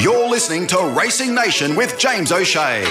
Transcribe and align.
You're 0.00 0.28
listening 0.28 0.66
to 0.68 0.94
Racing 0.98 1.34
Nation 1.34 1.76
with 1.76 1.98
James 1.98 2.32
O'Shea. 2.32 2.82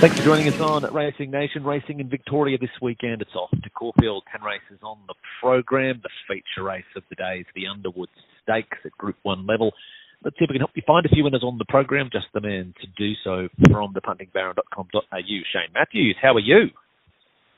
Thanks 0.00 0.18
for 0.18 0.24
joining 0.24 0.48
us 0.48 0.60
on 0.60 0.82
Racing 0.92 1.30
Nation. 1.30 1.62
Racing 1.64 2.00
in 2.00 2.08
Victoria 2.08 2.58
this 2.58 2.70
weekend. 2.82 3.22
It's 3.22 3.34
off 3.36 3.50
to 3.50 3.70
Caulfield. 3.70 4.24
10 4.32 4.42
races 4.42 4.82
on 4.82 4.98
the 5.06 5.14
program. 5.40 6.00
The 6.02 6.10
feature 6.26 6.64
race 6.64 6.84
of 6.96 7.04
the 7.10 7.14
day 7.14 7.38
is 7.38 7.46
the 7.54 7.68
Underwood 7.68 8.08
Stakes 8.42 8.78
at 8.84 8.90
Group 8.98 9.16
1 9.22 9.46
level. 9.46 9.72
Let's 10.24 10.36
see 10.36 10.44
if 10.44 10.50
we 10.50 10.54
can 10.54 10.60
help 10.60 10.72
you 10.74 10.82
find 10.84 11.06
a 11.06 11.08
few 11.08 11.22
winners 11.22 11.44
on 11.44 11.58
the 11.58 11.64
program. 11.66 12.10
Just 12.12 12.26
the 12.34 12.40
man 12.40 12.74
to 12.80 12.86
do 12.98 13.12
so 13.22 13.48
from 13.70 13.94
thepuntingbaron.com.au. 13.94 15.20
Shane 15.20 15.72
Matthews, 15.72 16.16
how 16.20 16.34
are 16.34 16.40
you? 16.40 16.70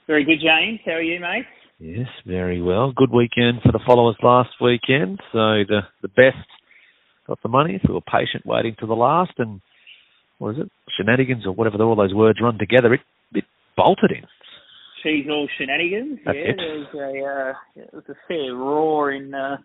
Very 0.07 0.25
good, 0.25 0.41
James. 0.43 0.81
How 0.85 0.93
are 0.93 1.03
you, 1.03 1.21
mate? 1.21 1.47
Yes, 1.81 2.09
very 2.27 2.61
well. 2.61 2.93
Good 2.95 3.11
weekend 3.11 3.62
for 3.65 3.73
the 3.73 3.80
followers 3.87 4.17
last 4.23 4.51
weekend. 4.61 5.19
So 5.33 5.65
the 5.65 5.80
the 6.03 6.09
best 6.09 6.37
got 7.27 7.43
the 7.43 7.48
money. 7.48 7.80
we 7.89 7.95
were 7.95 8.03
patient 8.03 8.45
waiting 8.45 8.77
to 8.80 8.87
the 8.87 8.95
last, 8.95 9.33
and 9.39 9.62
what 10.37 10.56
is 10.56 10.59
it? 10.61 10.70
Shenanigans 10.95 11.47
or 11.47 11.53
whatever 11.53 11.83
all 11.83 11.97
those 11.97 12.12
words 12.12 12.39
run 12.43 12.59
together. 12.59 12.93
It 12.93 13.01
it 13.33 13.45
bolted 13.79 14.11
in. 14.11 14.25
She's 15.03 15.25
all 15.30 15.48
shenanigans. 15.56 16.19
That's 16.27 16.37
yeah, 16.37 16.51
it. 16.51 16.56
there 16.59 16.79
was 16.80 16.93
a 16.93 17.09
uh, 17.25 17.83
it 17.83 17.95
was 17.95 18.05
a 18.11 18.15
fair 18.28 18.55
roar 18.55 19.12
in 19.12 19.33
uh, 19.33 19.56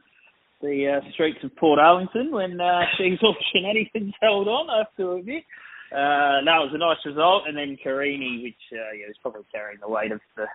the 0.61 1.01
uh, 1.01 1.11
streets 1.11 1.39
of 1.43 1.51
Portarlington 1.61 2.31
when 2.31 2.61
uh, 2.61 2.83
she's 2.97 3.19
all 3.23 3.35
shenanigans 3.51 4.13
held 4.21 4.47
on. 4.47 4.69
Have 4.69 4.95
to 4.95 5.19
admit. 5.19 5.43
Uh, 5.91 6.39
it 6.39 6.63
was 6.63 6.71
a 6.73 6.77
nice 6.77 7.05
result, 7.05 7.43
and 7.45 7.57
then 7.57 7.77
Carini, 7.83 8.41
which 8.41 8.79
uh, 8.79 8.95
yeah, 8.97 9.07
was 9.07 9.17
probably 9.21 9.43
carrying 9.51 9.79
the 9.81 9.89
weight 9.89 10.13
of 10.13 10.21
the 10.37 10.45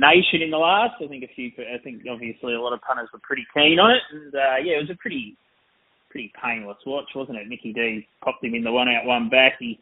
nation 0.00 0.40
in 0.42 0.50
the 0.50 0.58
last. 0.58 0.94
I 1.04 1.06
think 1.06 1.22
a 1.24 1.28
few, 1.34 1.52
I 1.60 1.78
think 1.84 2.02
obviously 2.10 2.54
a 2.54 2.60
lot 2.60 2.72
of 2.72 2.80
punters 2.80 3.08
were 3.12 3.20
pretty 3.22 3.44
keen 3.54 3.78
on 3.78 3.90
it, 3.92 4.02
and 4.10 4.34
uh, 4.34 4.56
yeah, 4.64 4.80
it 4.80 4.88
was 4.88 4.90
a 4.90 4.96
pretty, 4.96 5.36
pretty 6.10 6.32
painless 6.42 6.78
watch, 6.86 7.10
wasn't 7.14 7.38
it? 7.38 7.48
Mickey 7.48 7.72
D 7.72 8.06
popped 8.24 8.42
him 8.42 8.54
in 8.54 8.64
the 8.64 8.72
one 8.72 8.88
out, 8.88 9.04
one 9.04 9.28
back. 9.28 9.54
He 9.60 9.78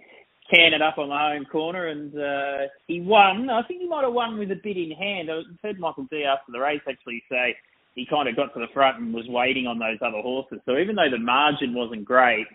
canned 0.52 0.74
it 0.74 0.83
up 0.83 0.98
on 0.98 1.08
the 1.08 1.16
home 1.16 1.44
corner, 1.46 1.86
and 1.89 2.12
uh, 2.19 2.69
he 2.86 3.00
won. 3.00 3.48
I 3.50 3.62
think 3.62 3.80
he 3.83 3.89
might 3.89 4.05
have 4.05 4.12
won 4.12 4.39
with 4.39 4.50
a 4.50 4.61
bit 4.62 4.77
in 4.77 4.91
hand. 4.92 5.30
I 5.30 5.42
heard 5.62 5.78
Michael 5.78 6.06
Dee 6.11 6.24
after 6.24 6.52
the 6.52 6.61
race 6.61 6.83
actually 6.89 7.22
say 7.30 7.55
he 7.94 8.06
kind 8.06 8.28
of 8.28 8.36
got 8.36 8.52
to 8.55 8.61
the 8.61 8.72
front 8.74 8.98
and 8.98 9.14
was 9.14 9.27
waiting 9.28 9.66
on 9.66 9.78
those 9.78 9.98
other 10.00 10.20
horses. 10.22 10.61
So 10.66 10.78
even 10.78 10.96
though 10.96 11.11
the 11.11 11.19
margin 11.22 11.74
wasn't 11.74 12.05
great. 12.05 12.46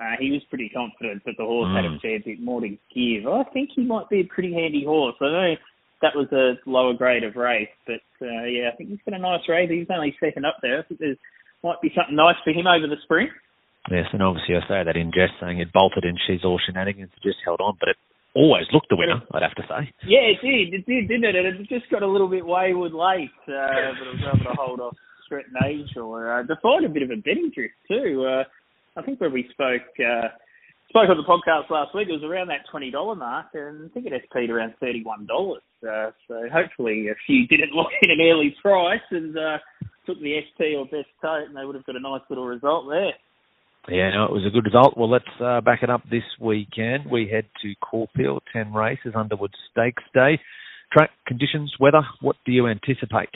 Uh, 0.00 0.16
he 0.18 0.30
was 0.30 0.40
pretty 0.48 0.70
confident 0.70 1.22
that 1.26 1.34
the 1.36 1.44
horse 1.44 1.68
had 1.76 1.84
a 1.84 1.88
Mm. 1.90 2.00
fair 2.00 2.18
bit 2.20 2.40
more 2.40 2.62
to 2.62 2.70
give. 2.94 3.26
I 3.28 3.42
think 3.52 3.68
he 3.76 3.82
might 3.82 4.08
be 4.08 4.20
a 4.20 4.24
pretty 4.24 4.50
handy 4.50 4.82
horse. 4.82 5.14
I 5.20 5.24
know 5.26 5.56
that 6.02 6.16
was 6.16 6.28
a 6.32 6.58
lower 6.68 6.94
grade 6.94 7.24
of 7.24 7.36
race. 7.36 7.72
But 7.86 8.04
uh, 8.22 8.44
yeah, 8.48 8.70
I 8.72 8.76
think 8.76 8.90
he's 8.90 9.04
got 9.04 9.18
a 9.18 9.22
nice 9.22 9.46
race. 9.48 9.70
He's 9.70 9.86
only 9.90 10.16
second 10.20 10.46
up 10.46 10.58
there. 10.62 10.80
I 10.80 10.82
think 10.82 11.00
there's 11.00 11.18
might 11.62 11.80
be 11.82 11.92
something 11.94 12.16
nice 12.16 12.40
for 12.42 12.50
him 12.50 12.66
over 12.66 12.86
the 12.86 13.00
spring. 13.04 13.28
Yes, 13.90 14.06
and 14.12 14.22
obviously 14.22 14.56
I 14.56 14.64
say 14.68 14.80
that 14.84 14.96
in 14.96 15.12
jest, 15.12 15.40
saying 15.40 15.60
it 15.60 15.72
bolted 15.72 16.04
in. 16.04 16.16
She's 16.26 16.44
all 16.44 16.60
shenanigans. 16.60 17.10
Just 17.22 17.38
held 17.44 17.60
on, 17.60 17.76
but 17.80 17.90
it 17.90 17.96
always 18.34 18.64
looked 18.72 18.88
the 18.88 18.96
winner. 18.96 19.20
I'd 19.32 19.42
have 19.42 19.56
to 19.56 19.66
say. 19.68 19.92
Yeah, 20.06 20.32
it 20.32 20.40
did. 20.40 20.74
It 20.74 20.86
did, 20.86 21.08
didn't 21.08 21.24
it? 21.24 21.36
And 21.36 21.60
it 21.60 21.68
just 21.68 21.90
got 21.90 22.02
a 22.02 22.08
little 22.08 22.28
bit 22.28 22.44
wayward 22.44 22.92
late, 22.92 23.32
uh, 23.48 23.92
but 23.96 24.06
it 24.08 24.14
was 24.20 24.24
able 24.34 24.44
to 24.44 24.56
hold 24.56 24.80
off 24.80 24.96
Stretton 25.24 25.54
Angel. 25.64 26.14
Uh, 26.14 26.42
defied 26.42 26.84
a 26.84 26.88
bit 26.88 27.02
of 27.02 27.10
a 27.10 27.16
betting 27.16 27.50
drift 27.54 27.74
too. 27.88 28.24
Uh, 28.24 28.44
I 28.96 29.02
think 29.02 29.20
when 29.20 29.32
we 29.32 29.48
spoke 29.50 29.88
uh, 30.00 30.28
spoke 30.90 31.08
on 31.08 31.16
the 31.16 31.22
podcast 31.22 31.70
last 31.70 31.94
week, 31.94 32.08
it 32.08 32.12
was 32.12 32.26
around 32.26 32.48
that 32.48 32.66
twenty 32.70 32.90
dollar 32.90 33.14
mark, 33.14 33.46
and 33.54 33.86
I 33.86 33.94
think 33.94 34.06
it 34.06 34.12
SP'd 34.26 34.50
around 34.50 34.74
thirty 34.80 35.02
one 35.02 35.24
dollars. 35.26 35.62
Uh, 35.82 36.10
so 36.28 36.42
hopefully 36.52 37.08
a 37.08 37.14
few 37.26 37.46
didn't 37.46 37.72
lock 37.74 37.90
in 38.02 38.10
an 38.10 38.20
early 38.20 38.54
price 38.60 39.00
and 39.10 39.36
uh, 39.38 39.58
took 40.04 40.20
the 40.20 40.38
SP 40.42 40.76
or 40.76 40.84
best 40.84 41.08
tote, 41.22 41.48
and 41.48 41.56
they 41.56 41.64
would 41.64 41.76
have 41.76 41.86
got 41.86 41.96
a 41.96 42.00
nice 42.00 42.22
little 42.28 42.46
result 42.46 42.86
there. 42.88 43.12
Yeah, 43.88 44.10
no, 44.10 44.24
it 44.24 44.32
was 44.32 44.44
a 44.46 44.50
good 44.50 44.66
result. 44.66 44.96
Well, 44.96 45.10
let's 45.10 45.24
uh, 45.42 45.62
back 45.62 45.82
it 45.82 45.88
up 45.88 46.02
this 46.10 46.26
weekend. 46.38 47.10
We 47.10 47.28
head 47.32 47.46
to 47.62 47.74
Caulfield, 47.80 48.42
10 48.52 48.74
races, 48.74 49.14
Underwood 49.16 49.52
Stakes 49.70 50.02
Day. 50.12 50.38
Track 50.92 51.10
conditions, 51.26 51.72
weather, 51.80 52.02
what 52.20 52.36
do 52.44 52.52
you 52.52 52.66
anticipate? 52.66 53.30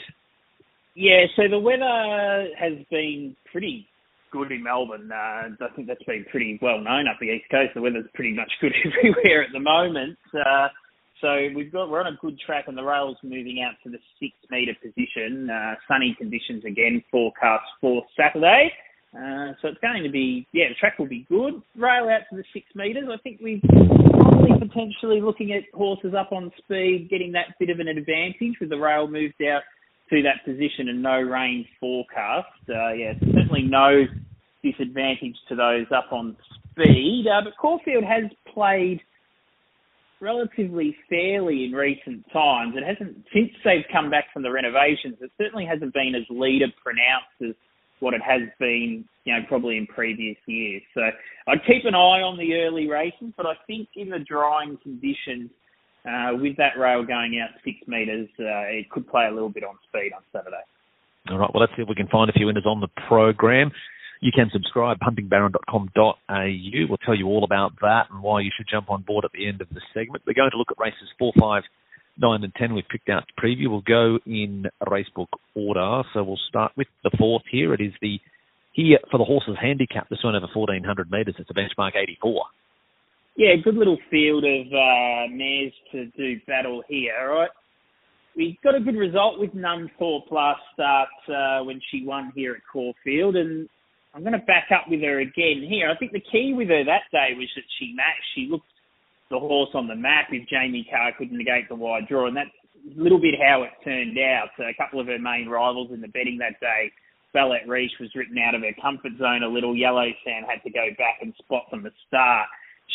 Yeah, 0.93 1.25
so 1.35 1.43
the 1.49 1.57
weather 1.57 2.47
has 2.59 2.73
been 2.91 3.35
pretty 3.51 3.87
good 4.35 4.51
in 4.51 4.63
Melbourne. 4.63 5.09
Uh, 5.11 5.63
I 5.63 5.75
think 5.75 5.87
that's 5.87 6.03
been 6.03 6.25
pretty 6.29 6.59
well 6.61 6.79
known 6.79 7.07
up 7.07 7.17
the 7.19 7.31
east 7.31 7.45
coast. 7.49 7.71
The 7.73 7.81
weather's 7.81 8.05
pretty 8.13 8.33
much 8.33 8.51
good 8.59 8.73
everywhere 8.85 9.43
at 9.43 9.53
the 9.53 9.59
moment. 9.59 10.17
Uh, 10.33 10.67
so 11.21 11.47
we've 11.55 11.71
got 11.71 11.89
we're 11.89 12.01
on 12.01 12.13
a 12.13 12.17
good 12.21 12.37
track, 12.45 12.65
and 12.67 12.77
the 12.77 12.83
rail's 12.83 13.17
moving 13.23 13.63
out 13.65 13.75
to 13.83 13.89
the 13.89 13.99
six 14.19 14.33
metre 14.51 14.75
position. 14.81 15.49
Uh, 15.49 15.75
sunny 15.87 16.15
conditions 16.17 16.65
again 16.65 17.01
forecast 17.09 17.63
for 17.79 18.03
Saturday. 18.19 18.71
Uh, 19.15 19.55
so 19.61 19.69
it's 19.69 19.79
going 19.79 20.03
to 20.03 20.11
be 20.11 20.45
yeah, 20.51 20.65
the 20.67 20.75
track 20.75 20.99
will 20.99 21.07
be 21.07 21.25
good. 21.29 21.61
Rail 21.77 22.09
out 22.09 22.27
to 22.29 22.35
the 22.35 22.43
six 22.51 22.65
metres. 22.75 23.07
I 23.07 23.17
think 23.23 23.39
we're 23.41 23.61
probably 23.63 24.59
potentially 24.59 25.21
looking 25.21 25.53
at 25.53 25.63
horses 25.73 26.13
up 26.13 26.33
on 26.33 26.51
speed, 26.57 27.07
getting 27.09 27.31
that 27.31 27.55
bit 27.59 27.69
of 27.69 27.79
an 27.79 27.87
advantage 27.87 28.59
with 28.59 28.69
the 28.69 28.77
rail 28.77 29.07
moved 29.07 29.41
out 29.41 29.61
to 30.09 30.21
that 30.21 30.45
position 30.45 30.89
and 30.89 31.01
no 31.01 31.19
rain 31.19 31.65
forecast. 31.79 32.47
Uh, 32.69 32.93
yeah, 32.93 33.13
certainly 33.33 33.63
no 33.63 34.03
disadvantage 34.71 35.35
to 35.49 35.55
those 35.55 35.85
up 35.95 36.11
on 36.11 36.35
speed. 36.71 37.25
Uh, 37.31 37.41
but 37.43 37.53
Caulfield 37.57 38.03
has 38.03 38.23
played 38.51 38.99
relatively 40.19 40.95
fairly 41.09 41.65
in 41.65 41.71
recent 41.71 42.25
times. 42.31 42.73
It 42.75 42.83
hasn't 42.83 43.25
since 43.33 43.51
they've 43.63 43.85
come 43.91 44.09
back 44.09 44.25
from 44.33 44.43
the 44.43 44.51
renovations. 44.51 45.17
It 45.21 45.31
certainly 45.37 45.65
hasn't 45.65 45.93
been 45.93 46.15
as 46.15 46.23
leader 46.29 46.67
pronounced 46.81 47.37
as 47.41 47.55
what 47.99 48.13
it 48.13 48.21
has 48.21 48.41
been, 48.59 49.05
you 49.23 49.33
know, 49.33 49.39
probably 49.47 49.77
in 49.77 49.87
previous 49.87 50.37
years. 50.47 50.81
So 50.93 51.01
I'd 51.47 51.65
keep 51.65 51.85
an 51.85 51.95
eye 51.95 52.21
on 52.21 52.37
the 52.37 52.55
early 52.55 52.87
races, 52.87 53.33
but 53.37 53.45
I 53.45 53.53
think 53.67 53.89
in 53.95 54.09
the 54.09 54.19
drying 54.19 54.77
conditions, 54.81 55.49
uh, 56.05 56.31
with 56.33 56.55
that 56.57 56.77
rail 56.77 57.03
going 57.03 57.39
out 57.41 57.49
six 57.63 57.77
metres, 57.87 58.29
uh, 58.39 58.69
it 58.69 58.89
could 58.89 59.07
play 59.07 59.25
a 59.25 59.31
little 59.31 59.49
bit 59.49 59.63
on 59.63 59.75
speed 59.87 60.11
on 60.15 60.21
Saturday. 60.31 60.61
All 61.29 61.39
right, 61.39 61.49
well, 61.53 61.61
let's 61.61 61.73
see 61.75 61.81
if 61.81 61.89
we 61.89 61.95
can 61.95 62.07
find 62.07 62.29
a 62.29 62.33
few 62.33 62.45
winners 62.45 62.65
on 62.67 62.79
the 62.79 62.89
program. 63.07 63.71
You 64.21 64.31
can 64.33 64.49
subscribe, 64.51 64.97
puntingbaron.com.au. 64.99 66.87
We'll 66.89 66.97
tell 67.05 67.15
you 67.15 67.27
all 67.27 67.43
about 67.43 67.73
that 67.81 68.07
and 68.11 68.23
why 68.23 68.41
you 68.41 68.51
should 68.55 68.67
jump 68.69 68.89
on 68.89 69.01
board 69.01 69.25
at 69.25 69.31
the 69.33 69.47
end 69.47 69.61
of 69.61 69.69
the 69.69 69.81
segment. 69.93 70.23
We're 70.25 70.33
going 70.33 70.51
to 70.51 70.57
look 70.57 70.71
at 70.71 70.79
races 70.79 71.09
four, 71.19 71.33
five, 71.39 71.63
nine, 72.17 72.43
and 72.43 72.53
10 72.55 72.73
we've 72.73 72.87
picked 72.89 73.09
out 73.09 73.23
to 73.27 73.41
preview. 73.41 73.69
We'll 73.69 73.81
go 73.81 74.19
in 74.25 74.65
racebook 74.87 75.27
order. 75.53 76.03
So 76.13 76.23
we'll 76.23 76.39
start 76.49 76.71
with 76.77 76.87
the 77.03 77.11
fourth 77.17 77.43
here. 77.51 77.73
It 77.73 77.81
is 77.81 77.93
the 78.01 78.19
here 78.71 78.99
for 79.09 79.17
the 79.17 79.23
horses 79.23 79.55
handicap. 79.61 80.09
This 80.09 80.23
one 80.23 80.35
over 80.35 80.47
1400 80.53 81.09
metres. 81.09 81.35
It's 81.39 81.49
a 81.49 81.53
benchmark 81.53 81.95
84. 81.95 82.43
Yeah, 83.37 83.55
good 83.63 83.75
little 83.75 83.97
field 84.09 84.45
of 84.45 84.67
uh, 84.67 85.27
mares 85.29 85.73
to 85.91 86.05
do 86.17 86.39
battle 86.47 86.83
here. 86.87 87.13
All 87.19 87.39
right, 87.39 87.49
we 88.35 88.57
got 88.63 88.75
a 88.75 88.79
good 88.79 88.95
result 88.95 89.39
with 89.39 89.51
Nunthorpe 89.53 90.31
last 90.31 90.61
start 90.73 91.09
uh, 91.27 91.63
when 91.63 91.81
she 91.91 92.05
won 92.05 92.31
here 92.33 92.53
at 92.53 92.61
Caulfield, 92.71 93.35
and 93.35 93.67
I'm 94.15 94.23
going 94.23 94.31
to 94.31 94.47
back 94.47 94.71
up 94.71 94.87
with 94.87 95.01
her 95.01 95.19
again 95.19 95.67
here. 95.67 95.91
I 95.91 95.97
think 95.99 96.13
the 96.13 96.23
key 96.31 96.55
with 96.55 96.69
her 96.69 96.87
that 96.87 97.11
day 97.11 97.35
was 97.35 97.51
that 97.55 97.67
she 97.77 97.91
matched. 97.91 98.31
She 98.33 98.47
looked 98.49 98.71
the 99.29 99.39
horse 99.39 99.75
on 99.75 99.91
the 99.91 99.95
map 99.95 100.31
if 100.31 100.47
Jamie 100.47 100.87
Kah 100.89 101.11
couldn't 101.17 101.37
negate 101.37 101.67
the 101.67 101.75
wide 101.75 102.07
draw, 102.07 102.27
and 102.27 102.37
that's 102.37 102.55
a 102.79 102.95
little 102.95 103.19
bit 103.19 103.35
how 103.35 103.63
it 103.63 103.75
turned 103.83 104.15
out. 104.17 104.55
So 104.55 104.63
a 104.63 104.77
couple 104.79 105.01
of 105.01 105.07
her 105.07 105.19
main 105.19 105.49
rivals 105.51 105.91
in 105.91 105.99
the 105.99 106.07
betting 106.07 106.39
that 106.39 106.61
day, 106.61 106.95
Ballet 107.33 107.67
Reach 107.67 107.91
was 107.99 108.15
written 108.15 108.39
out 108.39 108.55
of 108.55 108.61
her 108.61 108.71
comfort 108.81 109.19
zone 109.19 109.43
a 109.43 109.51
little. 109.51 109.75
Yellow 109.75 110.07
Sam 110.23 110.47
had 110.47 110.63
to 110.63 110.71
go 110.71 110.87
back 110.97 111.19
and 111.19 111.35
spot 111.43 111.67
from 111.69 111.83
the 111.83 111.91
start. 112.07 112.47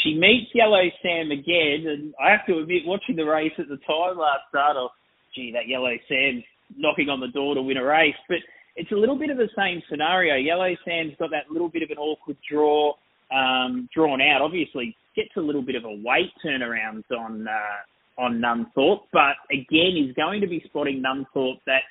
She 0.03 0.17
meets 0.17 0.49
Yellow 0.55 0.89
Sam 1.03 1.29
again, 1.37 1.85
and 1.85 2.15
I 2.17 2.31
have 2.31 2.47
to 2.47 2.65
admit, 2.65 2.89
watching 2.89 3.17
the 3.17 3.29
race 3.29 3.53
at 3.59 3.69
the 3.69 3.77
time 3.85 4.17
last 4.17 4.49
start, 4.49 4.81
oh, 4.81 4.89
gee, 5.35 5.53
that 5.53 5.69
Yellow 5.69 5.93
Sam's 6.09 6.49
knocking 6.79 7.11
on 7.11 7.21
the 7.21 7.29
door 7.29 7.55
to 7.55 7.61
win 7.61 7.77
a 7.77 7.85
race. 7.85 8.17
But 8.27 8.41
it's 8.77 8.93
a 8.93 8.97
little 8.97 9.19
bit 9.19 9.31
of 9.31 9.37
the 9.37 9.49
same 9.57 9.83
scenario. 9.91 10.37
Yellow 10.37 10.75
Sand's 10.84 11.15
got 11.19 11.31
that 11.31 11.51
little 11.51 11.69
bit 11.69 11.83
of 11.83 11.91
an 11.91 11.99
awkward 11.99 12.37
draw 12.49 12.95
um, 13.33 13.89
drawn 13.95 14.21
out. 14.21 14.43
Obviously, 14.43 14.97
gets 15.17 15.31
a 15.37 15.41
little 15.41 15.63
bit 15.63 15.77
of 15.77 15.84
a 15.84 15.91
weight 15.91 16.33
turnaround 16.45 17.03
on 17.17 17.47
uh, 17.47 18.22
on 18.22 18.41
Nunthorpe, 18.41 19.03
but 19.13 19.37
again, 19.51 19.97
is 19.97 20.15
going 20.15 20.41
to 20.43 20.47
be 20.47 20.63
spotting 20.67 21.03
Nunthorpe 21.03 21.61
that 21.67 21.83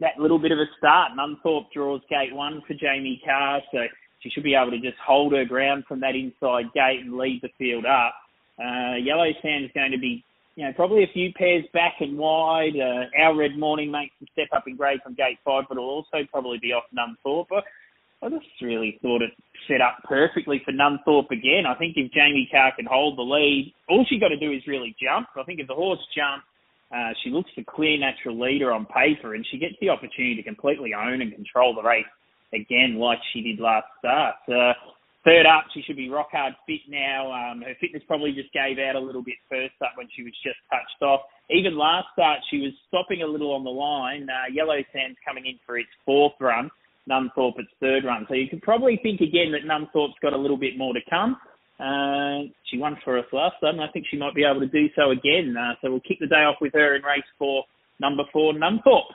that 0.00 0.18
little 0.18 0.38
bit 0.38 0.52
of 0.52 0.58
a 0.58 0.66
start. 0.78 1.12
Nunthorpe 1.18 1.70
draws 1.72 2.00
gate 2.08 2.34
one 2.34 2.62
for 2.66 2.74
Jamie 2.74 3.20
Kah, 3.24 3.58
so 3.72 3.78
she 4.20 4.30
should 4.30 4.42
be 4.42 4.54
able 4.54 4.70
to 4.70 4.80
just 4.80 4.98
hold 5.04 5.32
her 5.32 5.44
ground 5.44 5.84
from 5.86 6.00
that 6.00 6.14
inside 6.14 6.72
gate 6.74 7.00
and 7.04 7.16
lead 7.16 7.40
the 7.42 7.48
field 7.58 7.84
up. 7.84 8.14
Uh, 8.58 8.96
Yellow 8.96 9.30
Sand's 9.42 9.72
going 9.74 9.92
to 9.92 9.98
be, 9.98 10.24
you 10.56 10.64
know, 10.64 10.72
probably 10.74 11.02
a 11.02 11.12
few 11.12 11.32
pairs 11.32 11.64
back 11.72 11.94
and 12.00 12.16
wide. 12.16 12.74
Uh, 12.76 13.06
our 13.20 13.36
Red 13.36 13.58
Morning 13.58 13.90
makes 13.90 14.14
a 14.22 14.26
step 14.32 14.48
up 14.54 14.64
in 14.66 14.76
grade 14.76 15.00
from 15.02 15.14
gate 15.14 15.38
five, 15.44 15.64
but 15.68 15.76
it'll 15.76 15.88
also 15.88 16.18
probably 16.30 16.58
be 16.58 16.72
off 16.72 16.84
Nunthorpe. 16.96 17.46
But 17.50 17.64
I 18.22 18.28
just 18.30 18.46
really 18.62 18.98
thought 19.02 19.22
it 19.22 19.32
set 19.68 19.80
up 19.80 19.98
perfectly 20.04 20.62
for 20.64 20.72
Nunthorpe 20.72 21.30
again. 21.30 21.64
I 21.68 21.74
think 21.74 21.94
if 21.96 22.12
Jamie 22.12 22.48
Kah 22.50 22.70
can 22.76 22.86
hold 22.86 23.18
the 23.18 23.22
lead, 23.22 23.74
all 23.88 24.06
she 24.08 24.20
got 24.20 24.28
to 24.28 24.38
do 24.38 24.52
is 24.52 24.62
really 24.66 24.94
jump. 25.02 25.28
I 25.36 25.42
think 25.42 25.60
if 25.60 25.66
the 25.66 25.74
horse 25.74 26.00
jumps, 26.16 26.46
uh, 26.94 27.10
she 27.22 27.30
looks 27.30 27.50
the 27.56 27.64
clear 27.64 27.98
natural 27.98 28.38
leader 28.38 28.72
on 28.72 28.86
paper, 28.86 29.34
and 29.34 29.44
she 29.50 29.58
gets 29.58 29.74
the 29.80 29.88
opportunity 29.88 30.36
to 30.36 30.42
completely 30.42 30.94
own 30.94 31.20
and 31.20 31.34
control 31.34 31.74
the 31.74 31.82
race 31.82 32.04
again 32.52 32.96
like 32.98 33.18
she 33.32 33.42
did 33.42 33.58
last 33.58 33.86
start. 33.98 34.36
Uh, 34.48 34.72
third 35.24 35.46
up, 35.46 35.64
she 35.72 35.82
should 35.82 35.96
be 35.96 36.08
rock 36.08 36.28
hard 36.32 36.54
fit 36.66 36.80
now. 36.88 37.32
Um, 37.32 37.62
her 37.62 37.74
fitness 37.80 38.02
probably 38.06 38.32
just 38.32 38.52
gave 38.52 38.78
out 38.78 38.96
a 38.96 39.00
little 39.00 39.22
bit 39.22 39.36
first 39.48 39.74
up 39.82 39.92
when 39.96 40.08
she 40.14 40.22
was 40.22 40.32
just 40.44 40.58
touched 40.70 41.02
off. 41.02 41.20
Even 41.50 41.76
last 41.76 42.06
start, 42.12 42.40
she 42.50 42.60
was 42.60 42.72
stopping 42.88 43.22
a 43.22 43.26
little 43.26 43.52
on 43.52 43.64
the 43.64 43.70
line. 43.70 44.28
Uh, 44.28 44.52
Yellow 44.52 44.78
Sands 44.92 45.18
coming 45.26 45.46
in 45.46 45.58
for 45.66 45.76
its 45.78 45.90
fourth 46.04 46.34
run. 46.40 46.70
Nunthorpe 47.08 47.58
its 47.58 47.68
third 47.80 48.04
run. 48.04 48.24
So 48.28 48.34
you 48.34 48.48
could 48.48 48.62
probably 48.62 48.98
think 49.02 49.20
again 49.20 49.52
that 49.52 49.68
Nunthorpe's 49.68 50.18
got 50.22 50.32
a 50.32 50.38
little 50.38 50.56
bit 50.56 50.78
more 50.78 50.94
to 50.94 51.00
come. 51.10 51.36
Uh, 51.78 52.48
she 52.70 52.78
won 52.78 52.96
for 53.04 53.18
us 53.18 53.26
last 53.32 53.56
time, 53.60 53.74
and 53.74 53.82
I 53.82 53.88
think 53.92 54.06
she 54.10 54.16
might 54.16 54.34
be 54.34 54.44
able 54.44 54.60
to 54.60 54.68
do 54.68 54.86
so 54.96 55.10
again. 55.10 55.54
Uh, 55.58 55.74
so 55.82 55.90
we'll 55.90 56.00
kick 56.00 56.18
the 56.20 56.26
day 56.26 56.44
off 56.44 56.56
with 56.60 56.72
her 56.72 56.96
in 56.96 57.02
race 57.02 57.24
four, 57.38 57.64
number 58.00 58.22
four, 58.32 58.54
Nunthorpe. 58.54 59.12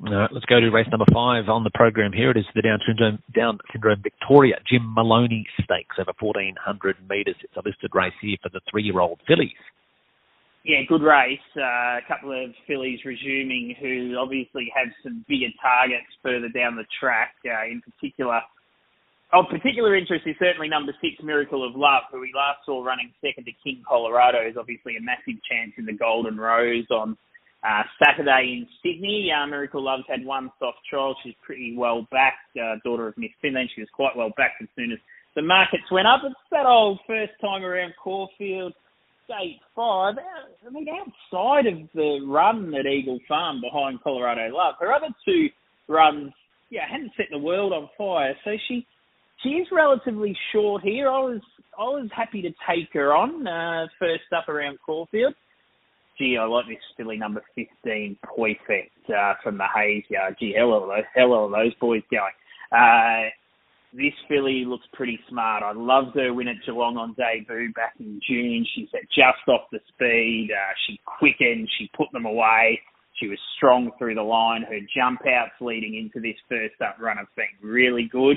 Let's 0.00 0.46
go 0.46 0.60
to 0.60 0.70
race 0.70 0.88
number 0.90 1.04
five 1.12 1.50
on 1.50 1.62
the 1.62 1.70
program 1.74 2.12
here. 2.12 2.30
It 2.30 2.38
is 2.38 2.46
the 2.54 2.62
Down 2.62 2.80
Syndrome, 2.86 3.22
Down 3.36 3.58
Syndrome 3.70 4.00
Victoria 4.02 4.56
Jim 4.66 4.94
Moloney 4.94 5.44
Stakes 5.62 5.96
over 6.00 6.12
1,400 6.18 6.96
metres. 7.08 7.36
It's 7.44 7.52
a 7.56 7.60
listed 7.60 7.90
race 7.92 8.16
here 8.22 8.36
for 8.42 8.48
the 8.48 8.60
three-year-old 8.70 9.20
fillies. 9.28 9.60
Yeah, 10.64 10.80
good 10.88 11.02
race. 11.02 11.44
Uh, 11.54 12.00
a 12.00 12.04
couple 12.08 12.32
of 12.32 12.52
fillies 12.66 13.00
resuming 13.04 13.76
who 13.78 14.16
obviously 14.18 14.72
have 14.74 14.88
some 15.04 15.24
bigger 15.28 15.52
targets 15.60 16.08
further 16.22 16.48
down 16.48 16.76
the 16.76 16.88
track. 16.98 17.36
Uh, 17.44 17.68
in 17.68 17.82
particular, 17.84 18.40
of 19.32 19.44
particular 19.50 19.96
interest 19.96 20.24
is 20.26 20.36
certainly 20.38 20.68
number 20.68 20.92
six, 21.00 21.16
Miracle 21.22 21.60
of 21.66 21.76
Love, 21.76 22.08
who 22.10 22.20
we 22.20 22.32
last 22.34 22.64
saw 22.64 22.82
running 22.82 23.12
second 23.20 23.44
to 23.44 23.52
King 23.62 23.84
Colorado, 23.86 24.48
is 24.48 24.56
obviously 24.56 24.96
a 24.96 25.02
massive 25.02 25.36
chance 25.44 25.72
in 25.76 25.84
the 25.84 25.92
Golden 25.92 26.40
Rose 26.40 26.88
on 26.90 27.18
uh, 27.62 27.82
Saturday 28.02 28.58
in 28.58 28.66
Sydney. 28.82 29.30
Uh, 29.30 29.46
Miracle 29.46 29.82
Love's 29.82 30.04
had 30.08 30.24
one 30.24 30.50
soft 30.58 30.78
trial. 30.88 31.16
She's 31.22 31.34
pretty 31.44 31.74
well 31.76 32.06
backed. 32.10 32.56
Uh, 32.56 32.76
daughter 32.84 33.08
of 33.08 33.18
Miss 33.18 33.30
Finland. 33.42 33.70
She 33.74 33.82
was 33.82 33.90
quite 33.92 34.16
well 34.16 34.32
backed 34.36 34.62
as 34.62 34.68
soon 34.76 34.92
as 34.92 34.98
the 35.36 35.42
markets 35.42 35.90
went 35.90 36.06
up. 36.06 36.20
It's 36.24 36.34
that 36.50 36.66
old 36.66 36.98
first 37.06 37.32
time 37.40 37.62
around 37.62 37.94
Caulfield 38.02 38.72
Gate 39.30 39.60
5, 39.76 40.16
I 40.18 40.70
mean, 40.70 40.88
outside 40.88 41.66
of 41.66 41.88
the 41.94 42.18
run 42.26 42.74
at 42.74 42.84
Eagle 42.84 43.20
Farm 43.28 43.60
behind 43.60 44.02
Colorado 44.02 44.52
Love, 44.52 44.74
her 44.80 44.92
other 44.92 45.14
two 45.24 45.48
runs, 45.86 46.32
yeah, 46.68 46.82
hadn't 46.90 47.12
set 47.16 47.26
the 47.30 47.38
world 47.38 47.72
on 47.72 47.88
fire. 47.96 48.34
So 48.44 48.50
she 48.66 48.84
she 49.40 49.50
is 49.50 49.68
relatively 49.70 50.36
short 50.52 50.82
here. 50.82 51.08
I 51.08 51.20
was 51.20 51.40
I 51.78 51.84
was 51.84 52.08
happy 52.14 52.42
to 52.42 52.50
take 52.68 52.92
her 52.92 53.14
on 53.14 53.46
uh, 53.46 53.86
first 54.00 54.24
up 54.36 54.48
around 54.48 54.78
Caulfield. 54.84 55.34
Gee, 56.20 56.36
I 56.36 56.44
like 56.44 56.66
this 56.68 56.76
filly 56.98 57.16
number 57.16 57.42
15, 57.54 58.18
Poifect, 58.26 59.08
uh, 59.08 59.34
from 59.42 59.56
the 59.56 59.64
Hayes 59.74 60.04
Yard. 60.10 60.36
Gee, 60.38 60.52
hell 60.54 60.74
are 60.74 60.86
those, 60.86 61.04
are 61.16 61.50
those 61.50 61.74
boys 61.80 62.02
going? 62.10 62.36
Uh, 62.70 63.30
this 63.94 64.12
filly 64.28 64.66
looks 64.66 64.84
pretty 64.92 65.18
smart. 65.30 65.62
I 65.62 65.72
loved 65.72 66.14
her 66.16 66.34
win 66.34 66.48
at 66.48 66.56
Geelong 66.66 66.98
on 66.98 67.16
debut 67.16 67.72
back 67.72 67.94
in 67.98 68.20
June. 68.28 68.66
She's 68.74 68.90
just 68.90 69.48
off 69.48 69.62
the 69.72 69.80
speed. 69.88 70.50
Uh, 70.52 70.74
she 70.86 71.00
quickened. 71.06 71.66
She 71.78 71.88
put 71.96 72.12
them 72.12 72.26
away. 72.26 72.78
She 73.18 73.26
was 73.26 73.38
strong 73.56 73.90
through 73.98 74.16
the 74.16 74.22
line. 74.22 74.60
Her 74.68 74.78
jump 74.94 75.20
outs 75.26 75.56
leading 75.62 75.96
into 75.96 76.20
this 76.20 76.36
first 76.50 76.76
up 76.84 76.98
run 77.00 77.16
have 77.16 77.32
been 77.34 77.46
really 77.66 78.10
good. 78.12 78.36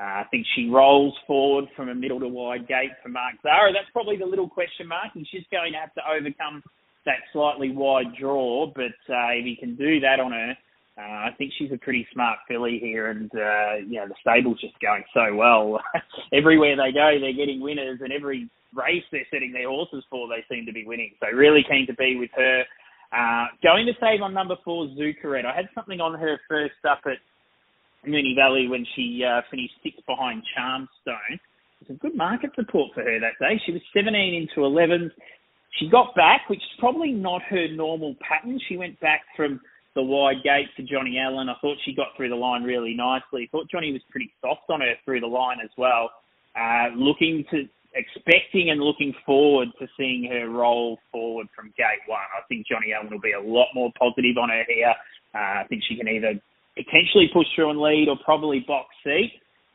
Uh, 0.00 0.22
I 0.22 0.24
think 0.30 0.46
she 0.56 0.70
rolls 0.70 1.14
forward 1.26 1.66
from 1.76 1.90
a 1.90 1.94
middle 1.94 2.20
to 2.20 2.28
wide 2.28 2.66
gate 2.66 2.96
for 3.02 3.10
Mark 3.10 3.34
Zahra. 3.42 3.72
That's 3.74 3.90
probably 3.92 4.16
the 4.16 4.26
little 4.26 4.48
question 4.48 4.88
mark. 4.88 5.12
He's 5.12 5.28
just 5.28 5.50
going 5.50 5.72
to 5.72 5.78
have 5.78 5.92
to 5.94 6.02
overcome 6.08 6.62
that 7.06 7.20
slightly 7.32 7.70
wide 7.70 8.14
draw, 8.18 8.66
but 8.74 8.96
uh, 9.12 9.32
if 9.32 9.44
he 9.44 9.56
can 9.58 9.76
do 9.76 10.00
that 10.00 10.20
on 10.20 10.32
her, 10.32 10.54
uh, 10.98 11.30
I 11.30 11.30
think 11.38 11.52
she's 11.56 11.70
a 11.72 11.78
pretty 11.78 12.06
smart 12.12 12.38
filly 12.48 12.78
here, 12.82 13.10
and 13.10 13.30
uh, 13.32 13.86
know 13.86 14.08
the 14.08 14.14
stable's 14.20 14.60
just 14.60 14.74
going 14.80 15.04
so 15.14 15.34
well. 15.34 15.80
Everywhere 16.32 16.76
they 16.76 16.92
go, 16.92 17.18
they're 17.20 17.32
getting 17.32 17.60
winners, 17.60 18.00
and 18.02 18.12
every 18.12 18.50
race 18.74 19.04
they're 19.12 19.26
setting 19.30 19.52
their 19.52 19.68
horses 19.68 20.04
for, 20.10 20.28
they 20.28 20.44
seem 20.52 20.66
to 20.66 20.72
be 20.72 20.84
winning. 20.84 21.12
So 21.20 21.34
really 21.34 21.64
keen 21.68 21.86
to 21.86 21.94
be 21.94 22.16
with 22.18 22.30
her. 22.34 22.64
Uh, 23.12 23.46
going 23.62 23.86
to 23.86 23.92
save 24.00 24.22
on 24.22 24.34
number 24.34 24.56
four, 24.64 24.86
Zuccaret. 24.88 25.46
I 25.46 25.54
had 25.54 25.68
something 25.74 26.00
on 26.00 26.18
her 26.18 26.38
first 26.48 26.74
up 26.84 27.00
at 27.06 27.18
Moonee 28.06 28.36
Valley 28.36 28.68
when 28.68 28.84
she 28.96 29.24
uh, 29.24 29.40
finished 29.50 29.74
sixth 29.82 30.04
behind 30.06 30.42
Charmstone. 30.56 31.38
It's 31.80 31.90
a 31.90 31.94
good 31.94 32.16
market 32.16 32.50
support 32.56 32.90
for 32.94 33.02
her 33.02 33.20
that 33.20 33.38
day. 33.38 33.60
She 33.64 33.72
was 33.72 33.82
17 33.94 34.34
into 34.34 34.66
11. 34.66 35.10
She 35.78 35.88
got 35.88 36.14
back, 36.14 36.48
which 36.48 36.58
is 36.58 36.78
probably 36.78 37.12
not 37.12 37.42
her 37.48 37.68
normal 37.68 38.16
pattern. 38.20 38.58
She 38.68 38.76
went 38.76 38.98
back 39.00 39.22
from 39.36 39.60
the 39.94 40.02
wide 40.02 40.42
gate 40.42 40.68
to 40.76 40.82
Johnny 40.82 41.18
Allen. 41.18 41.48
I 41.48 41.54
thought 41.60 41.76
she 41.84 41.94
got 41.94 42.08
through 42.16 42.30
the 42.30 42.36
line 42.36 42.62
really 42.62 42.94
nicely. 42.94 43.48
I 43.48 43.48
Thought 43.50 43.70
Johnny 43.70 43.92
was 43.92 44.02
pretty 44.10 44.32
soft 44.40 44.70
on 44.70 44.80
her 44.80 44.94
through 45.04 45.20
the 45.20 45.26
line 45.26 45.58
as 45.62 45.70
well. 45.76 46.10
Uh, 46.58 46.94
looking 46.96 47.44
to 47.50 47.64
expecting 47.94 48.70
and 48.70 48.80
looking 48.80 49.14
forward 49.24 49.68
to 49.78 49.86
seeing 49.96 50.28
her 50.30 50.48
roll 50.48 50.98
forward 51.10 51.46
from 51.54 51.72
gate 51.76 52.04
one. 52.06 52.20
I 52.36 52.42
think 52.48 52.66
Johnny 52.66 52.92
Allen 52.92 53.10
will 53.10 53.20
be 53.20 53.32
a 53.32 53.40
lot 53.40 53.68
more 53.74 53.90
positive 53.98 54.36
on 54.36 54.50
her 54.50 54.62
here. 54.68 54.94
Uh, 55.34 55.62
I 55.62 55.66
think 55.68 55.82
she 55.88 55.96
can 55.96 56.08
either 56.08 56.34
potentially 56.76 57.30
push 57.32 57.46
through 57.54 57.70
and 57.70 57.80
lead 57.80 58.08
or 58.08 58.16
probably 58.24 58.60
box 58.66 58.88
seat. 59.04 59.32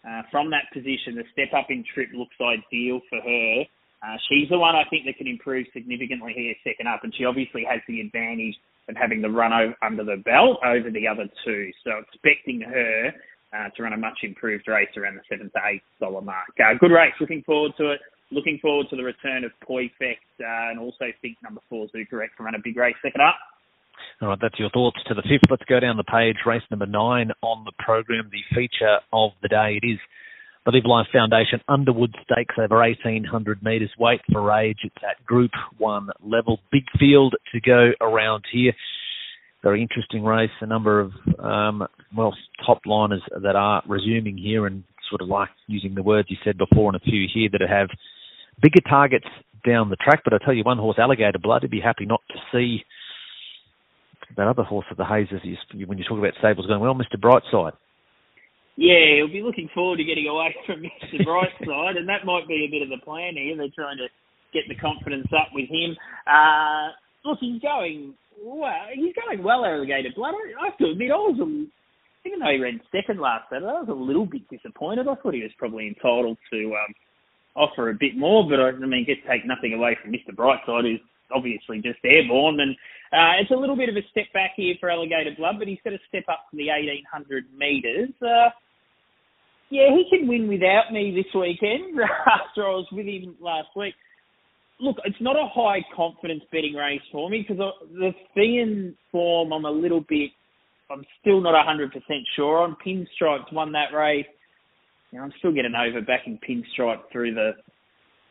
Uh, 0.07 0.21
from 0.31 0.50
that 0.51 0.67
position, 0.73 1.15
the 1.15 1.23
step 1.31 1.51
up 1.55 1.67
in 1.69 1.83
trip 1.94 2.09
looks 2.13 2.35
ideal 2.39 3.00
for 3.09 3.19
her. 3.19 3.63
Uh, 4.03 4.17
she's 4.27 4.50
the 4.50 4.59
one 4.59 4.75
I 4.75 4.83
think 4.89 5.05
that 5.05 5.17
can 5.17 5.27
improve 5.27 5.65
significantly 5.71 6.33
here 6.35 6.53
second 6.63 6.88
up, 6.88 7.03
and 7.03 7.13
she 7.15 7.23
obviously 7.23 7.63
has 7.63 7.79
the 7.88 8.01
advantage 8.01 8.55
of 8.89 8.95
having 8.97 9.21
the 9.21 9.29
run 9.29 9.53
over, 9.53 9.75
under 9.81 10.03
the 10.03 10.21
belt 10.25 10.59
over 10.65 10.91
the 10.91 11.07
other 11.07 11.29
two. 11.45 11.71
So 11.85 12.03
expecting 12.03 12.59
her 12.61 13.13
uh, 13.55 13.69
to 13.75 13.83
run 13.83 13.94
a 13.94 13.97
much 13.97 14.19
improved 14.23 14.67
race 14.67 14.89
around 14.97 15.15
the 15.15 15.21
seven 15.29 15.50
to 15.55 15.59
eight 15.71 15.83
dollar 16.00 16.21
mark. 16.21 16.51
Uh, 16.59 16.75
good 16.79 16.91
race. 16.91 17.13
Looking 17.21 17.44
forward 17.44 17.71
to 17.77 17.91
it. 17.91 18.01
Looking 18.31 18.59
forward 18.61 18.88
to 18.89 18.97
the 18.97 19.03
return 19.03 19.44
of 19.44 19.51
Poifect 19.67 20.25
uh, 20.41 20.71
and 20.71 20.79
also 20.79 21.05
think 21.21 21.38
number 21.44 21.61
four 21.69 21.88
Zuccaret 21.95 22.33
can 22.35 22.45
run 22.45 22.55
a 22.55 22.61
big 22.63 22.75
race 22.75 22.95
second 23.01 23.21
up. 23.21 23.35
All 24.21 24.29
right, 24.29 24.39
that's 24.41 24.59
your 24.59 24.71
thoughts 24.71 24.97
to 25.07 25.13
the 25.13 25.21
fifth. 25.21 25.50
Let's 25.50 25.63
go 25.69 25.79
down 25.79 25.97
the 25.97 26.03
page. 26.03 26.38
Race 26.45 26.63
number 26.71 26.88
nine 26.88 27.31
on 27.41 27.63
the 27.63 27.71
program. 27.79 28.29
The 28.31 28.44
feature 28.55 29.00
of 29.13 29.31
the 29.41 29.47
day. 29.47 29.79
It 29.81 29.85
is 29.85 30.00
the 30.65 30.71
Live 30.71 30.86
Life 30.86 31.07
Foundation 31.12 31.60
Underwood 31.68 32.15
Stakes 32.24 32.56
over 32.57 32.77
1800 32.77 33.62
metres. 33.63 33.92
Weight 34.00 34.21
for 34.31 34.50
age. 34.57 34.80
It's 34.83 34.95
at 35.04 35.24
Group 35.25 35.51
1 35.77 36.10
level. 36.24 36.60
Big 36.71 36.86
field 36.98 37.36
to 37.54 37.60
go 37.60 37.92
around 38.00 38.45
here. 38.51 38.71
Very 39.62 39.81
interesting 39.81 40.24
race. 40.24 40.51
A 40.62 40.65
number 40.65 41.01
of, 41.01 41.12
um, 41.39 41.86
well, 42.15 42.33
top 42.65 42.80
liners 42.86 43.21
that 43.42 43.56
are 43.57 43.83
resuming 43.88 44.38
here 44.38 44.65
and 44.65 44.83
sort 45.10 45.22
of 45.22 45.27
like 45.27 45.50
using 45.67 45.96
the 45.96 46.03
words 46.03 46.29
you 46.32 46.38
said 46.46 46.58
before 46.58 46.89
and 46.93 46.96
a 46.96 47.03
few 47.03 47.27
here 47.34 47.50
that 47.51 47.62
have 47.62 47.89
bigger 48.62 48.82
targets 48.88 49.27
down 49.65 49.89
the 49.89 49.98
track. 49.98 50.22
But 50.24 50.34
I 50.34 50.38
tell 50.43 50.53
you, 50.53 50.63
one 50.63 50.77
horse, 50.77 50.98
Alligator 50.98 51.39
Blood, 51.39 51.63
would 51.63 51.72
be 51.72 51.82
happy 51.82 52.05
not 52.05 52.22
to 52.29 52.39
see 52.53 52.86
that 54.38 54.48
other 54.48 54.63
horse 54.63 54.86
of 54.89 54.98
the 54.98 55.03
Hazes 55.03 55.41
when 55.86 55.98
you 55.98 56.05
talk 56.05 56.17
about 56.17 56.34
stables 56.39 56.67
going, 56.67 56.79
well, 56.79 56.96
Mr. 56.96 57.20
Brightside 57.20 57.74
yeah, 58.75 59.15
he'll 59.18 59.27
be 59.27 59.42
looking 59.44 59.70
forward 59.74 59.98
to 59.98 60.03
getting 60.03 60.27
away 60.27 60.56
from 60.65 60.82
Mr. 60.82 61.25
Brightside, 61.25 61.98
and 61.98 62.10
that 62.10 62.25
might 62.25 62.48
be 62.48 62.65
a 62.65 62.72
bit 62.72 62.82
of 62.82 62.89
the 62.89 63.03
plan 63.03 63.34
here. 63.36 63.56
They're 63.56 63.68
trying 63.75 63.98
to 63.98 64.08
get 64.53 64.63
the 64.68 64.75
confidence 64.75 65.27
up 65.34 65.50
with 65.53 65.70
him. 65.70 65.96
Uh, 66.25 66.89
look, 67.25 67.39
he's 67.39 67.62
going 67.62 68.13
well. 68.42 68.88
He's 68.94 69.13
going 69.13 69.44
well, 69.44 69.65
Alligator 69.65 70.10
Blood. 70.15 70.34
I 70.62 70.65
have 70.65 70.77
to 70.80 70.92
admit, 70.92 71.12
I 71.12 71.15
was 71.15 71.39
a, 71.39 72.27
even 72.27 72.39
though 72.39 72.51
he 72.51 72.60
ran 72.60 72.82
second 72.92 73.20
last 73.20 73.50
Saturday, 73.50 73.68
I 73.68 73.82
was 73.82 73.89
a 73.89 73.94
little 73.94 74.25
bit 74.25 74.48
disappointed. 74.50 75.08
I 75.08 75.15
thought 75.15 75.34
he 75.34 75.44
was 75.44 75.51
probably 75.58 75.88
entitled 75.88 76.38
to 76.51 76.74
um, 76.74 76.94
offer 77.56 77.89
a 77.89 77.94
bit 77.94 78.18
more, 78.18 78.48
but 78.50 78.60
I, 78.60 78.70
I 78.70 78.86
mean, 78.86 79.06
get 79.06 79.18
take 79.30 79.46
nothing 79.46 79.74
away 79.74 79.98
from 80.01 80.13
Mr. 80.13 80.34
Brightside, 80.34 80.89
who's 80.89 81.01
obviously 81.34 81.82
just 81.82 82.00
airborne. 82.03 82.60
And 82.60 82.75
uh, 83.12 83.42
it's 83.42 83.51
a 83.51 83.56
little 83.56 83.75
bit 83.75 83.89
of 83.89 83.96
a 83.96 84.08
step 84.12 84.32
back 84.34 84.51
here 84.56 84.75
for 84.80 84.89
Alligator 84.89 85.32
Blood, 85.38 85.56
but 85.60 85.68
he's 85.68 85.82
got 85.84 85.92
to 85.92 86.00
step 86.08 86.25
up 86.30 86.50
to 86.51 86.58
the 86.58 86.70
1800 86.70 87.46
metres. 87.58 88.10
Uh, 88.22 88.50
yeah, 89.70 89.89
he 89.89 90.05
can 90.10 90.27
win 90.27 90.48
without 90.48 90.91
me 90.91 91.13
this 91.15 91.34
weekend 91.34 92.00
after 92.27 92.65
I 92.65 92.70
was 92.70 92.88
with 92.91 93.05
him 93.05 93.36
last 93.41 93.70
week. 93.75 93.96
Look, 94.79 94.98
it's 95.05 95.22
not 95.22 95.36
a 95.36 95.48
high 95.48 95.79
confidence 95.96 96.43
betting 96.51 96.74
race 96.74 97.01
for 97.12 97.29
me 97.29 97.46
because 97.48 97.63
the 97.91 98.12
Feehan 98.36 98.96
form 99.12 99.53
I'm 99.53 99.65
a 99.65 99.72
little 99.72 100.03
bit, 100.08 100.32
I'm 100.91 101.05
still 101.22 101.41
not 101.41 101.53
100% 101.53 101.89
sure 102.36 102.63
on. 102.63 102.75
Pinstripes 102.86 103.51
won 103.53 103.72
that 103.72 103.93
race. 103.96 104.25
You 105.12 105.20
know, 105.20 105.25
I'm 105.25 105.34
still 105.39 105.53
getting 105.53 105.75
over 105.75 106.01
backing 106.01 106.39
Pinstripe 106.48 107.03
through 107.12 107.36
the 107.36 107.51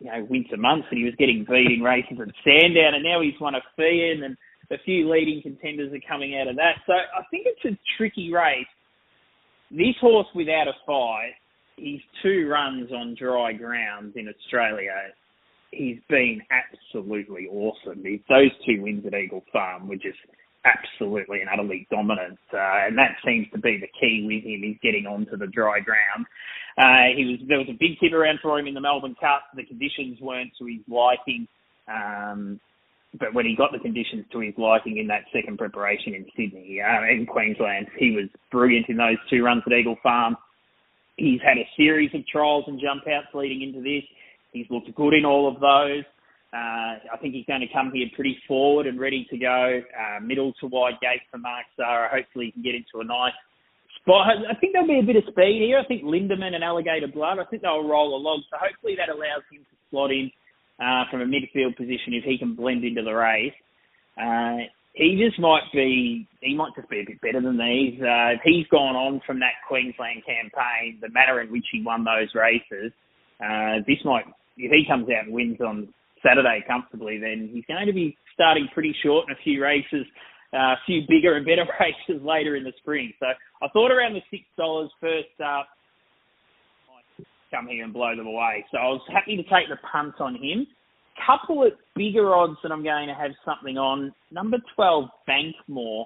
you 0.01 0.11
know 0.11 0.27
winter 0.29 0.57
months, 0.57 0.89
and 0.91 0.99
he 0.99 1.05
was 1.05 1.15
getting 1.19 1.47
beat 1.49 1.71
in 1.71 1.83
races 1.83 2.19
at 2.21 2.35
Sandown, 2.45 2.95
and 2.95 3.05
now 3.05 3.21
he's 3.21 3.41
won 3.41 3.55
a 3.55 3.61
Feehan, 3.79 4.25
and 4.25 4.37
a 4.71 4.79
few 4.85 5.09
leading 5.11 5.43
contenders 5.43 5.93
are 5.93 6.09
coming 6.09 6.37
out 6.37 6.49
of 6.49 6.57
that. 6.57 6.77
So 6.87 6.93
I 6.93 7.23
think 7.31 7.47
it's 7.47 7.65
a 7.65 7.79
tricky 7.97 8.33
race 8.33 8.67
this 9.73 9.97
horse 10.00 10.29
without 10.35 10.69
a 10.69 10.75
fight, 10.87 11.33
his 11.76 12.00
two 12.23 12.49
runs 12.49 12.91
on 12.93 13.17
dry 13.19 13.52
grounds 13.52 14.14
in 14.17 14.29
Australia, 14.29 14.93
he's 15.71 15.99
been 16.09 16.41
absolutely 16.50 17.49
awesome. 17.50 18.02
those 18.02 18.52
two 18.67 18.83
wins 18.83 19.05
at 19.07 19.14
Eagle 19.14 19.43
Farm 19.52 19.88
were 19.88 19.97
just 19.97 20.19
absolutely 20.64 21.41
and 21.41 21.50
utterly 21.52 21.87
dominant, 21.91 22.38
uh, 22.52 22.87
and 22.87 22.97
that 22.97 23.17
seems 23.25 23.47
to 23.52 23.59
be 23.59 23.81
the 23.81 23.88
key 23.99 24.25
with 24.26 24.45
him. 24.45 24.62
He's 24.62 24.79
getting 24.83 25.07
onto 25.07 25.37
the 25.37 25.49
dry 25.49 25.81
ground. 25.81 26.26
Uh, 26.79 27.17
he 27.17 27.25
was 27.25 27.41
there 27.49 27.59
was 27.59 27.69
a 27.69 27.76
big 27.79 27.99
tip 28.00 28.12
around 28.12 28.38
for 28.41 28.59
him 28.59 28.67
in 28.67 28.75
the 28.75 28.81
Melbourne 28.81 29.17
Cup. 29.21 29.43
The 29.57 29.64
conditions 29.64 30.19
weren't 30.21 30.52
to 30.59 30.67
his 30.67 30.81
liking, 30.88 31.49
um, 31.88 32.61
but 33.19 33.35
when 33.35 33.45
he 33.45 33.54
got 33.54 33.73
the 33.73 33.78
conditions 33.78 34.25
to 34.33 34.40
his 34.40 34.54
liking 34.57 34.97
in 34.97 35.07
that 35.09 35.25
second 35.33 35.59
preparation 35.59 36.14
in 36.14 36.25
Sydney, 36.37 36.81
uh, 36.81 37.04
in 37.12 37.26
Queensland, 37.26 37.88
he 37.99 38.12
was 38.12 38.28
brilliant 38.50 38.87
in 38.88 38.97
those 38.97 39.19
two 39.28 39.45
runs 39.45 39.62
at 39.66 39.73
Eagle 39.73 39.97
Farm. 40.02 40.37
He's 41.16 41.40
had 41.45 41.59
a 41.59 41.69
series 41.76 42.11
of 42.14 42.26
trials 42.26 42.64
and 42.66 42.81
jump 42.81 43.02
outs 43.07 43.28
leading 43.35 43.62
into 43.62 43.81
this. 43.81 44.02
He's 44.52 44.66
looked 44.71 44.95
good 44.95 45.12
in 45.12 45.25
all 45.25 45.47
of 45.47 45.61
those. 45.61 46.04
Uh, 46.52 47.00
I 47.12 47.16
think 47.21 47.35
he's 47.35 47.47
going 47.47 47.61
to 47.61 47.73
come 47.73 47.90
here 47.92 48.07
pretty 48.14 48.37
forward 48.49 48.87
and 48.87 49.00
ready 49.00 49.26
to 49.31 49.38
go. 49.38 49.81
Uh, 49.92 50.21
middle 50.21 50.52
to 50.61 50.66
wide 50.66 51.00
gate 51.00 51.21
for 51.31 51.38
Mark 51.38 51.64
Zahra. 51.76 52.09
Hopefully 52.12 52.47
he 52.47 52.52
can 52.52 52.62
get 52.62 52.75
into 52.75 53.00
a 53.00 53.04
nice 53.04 53.37
spot. 54.00 54.37
I 54.49 54.54
think 54.57 54.73
there'll 54.73 54.88
be 54.88 55.00
a 55.00 55.07
bit 55.07 55.16
of 55.16 55.25
speed 55.33 55.64
here. 55.64 55.78
I 55.78 55.85
think 55.85 56.02
Lindeman 56.04 56.52
and 56.54 56.64
Alligator 56.64 57.09
Blood, 57.09 57.38
I 57.40 57.45
think 57.45 57.62
they'll 57.62 57.88
roll 57.88 58.16
along. 58.16 58.45
So 58.50 58.57
hopefully 58.61 58.97
that 58.97 59.09
allows 59.09 59.45
him 59.52 59.64
to 59.64 59.76
slot 59.90 60.11
in 60.11 60.31
uh, 60.81 61.05
from 61.11 61.21
a 61.21 61.26
midfield 61.26 61.76
position 61.76 62.14
if 62.14 62.25
he 62.25 62.38
can 62.38 62.55
blend 62.55 62.85
into 62.85 63.02
the 63.02 63.12
race. 63.12 63.55
Uh, 64.21 64.69
he 64.95 65.17
just 65.17 65.41
might 65.41 65.64
be, 65.73 66.29
he 66.41 66.55
might 66.55 66.75
just 66.76 66.88
be 66.91 67.00
a 67.00 67.05
bit 67.07 67.21
better 67.21 67.41
than 67.41 67.57
these. 67.57 67.97
Uh, 68.00 68.37
if 68.37 68.41
he's 68.45 68.67
gone 68.69 68.95
on 68.95 69.21
from 69.26 69.41
that 69.41 69.57
Queensland 69.67 70.23
campaign, 70.26 70.99
the 71.00 71.09
manner 71.09 71.41
in 71.41 71.50
which 71.50 71.64
he 71.73 71.83
won 71.83 72.05
those 72.05 72.29
races, 72.35 72.93
uh, 73.41 73.81
this 73.87 73.99
might, 74.05 74.25
if 74.59 74.71
he 74.71 74.85
comes 74.87 75.09
out 75.09 75.25
and 75.25 75.33
wins 75.33 75.61
on 75.61 75.88
Saturday 76.23 76.62
comfortably, 76.69 77.19
then 77.19 77.49
he's 77.52 77.64
going 77.67 77.87
to 77.87 77.93
be 77.93 78.17
starting 78.35 78.69
pretty 78.75 78.95
short 79.02 79.26
in 79.29 79.35
a 79.35 79.43
few 79.43 79.62
races, 79.62 80.05
uh, 80.52 80.76
a 80.76 80.81
few 80.85 81.02
bigger 81.09 81.37
and 81.37 81.47
better 81.47 81.64
races 81.81 82.23
later 82.23 82.57
in 82.57 82.64
the 82.64 82.73
spring. 82.79 83.12
So 83.19 83.26
I 83.26 83.69
thought 83.73 83.91
around 83.91 84.12
the 84.14 84.23
six 84.31 84.45
dollars 84.59 84.91
first 85.00 85.41
up, 85.41 85.69
come 87.53 87.69
here 87.69 87.85
and 87.85 87.93
blow 87.93 88.17
them 88.17 88.27
away. 88.27 88.65
So 88.73 88.79
I 88.79 88.87
was 88.87 89.03
happy 89.13 89.37
to 89.37 89.43
take 89.45 89.69
the 89.69 89.79
punt 89.91 90.15
on 90.21 90.35
him. 90.35 90.67
Couple 91.27 91.63
of 91.63 91.73
bigger 91.95 92.35
odds 92.35 92.57
that 92.63 92.73
I'm 92.73 92.83
going 92.83 93.07
to 93.09 93.15
have 93.15 93.33
something 93.45 93.77
on. 93.77 94.13
Number 94.31 94.59
twelve, 94.75 95.11
Bankmore 95.29 96.05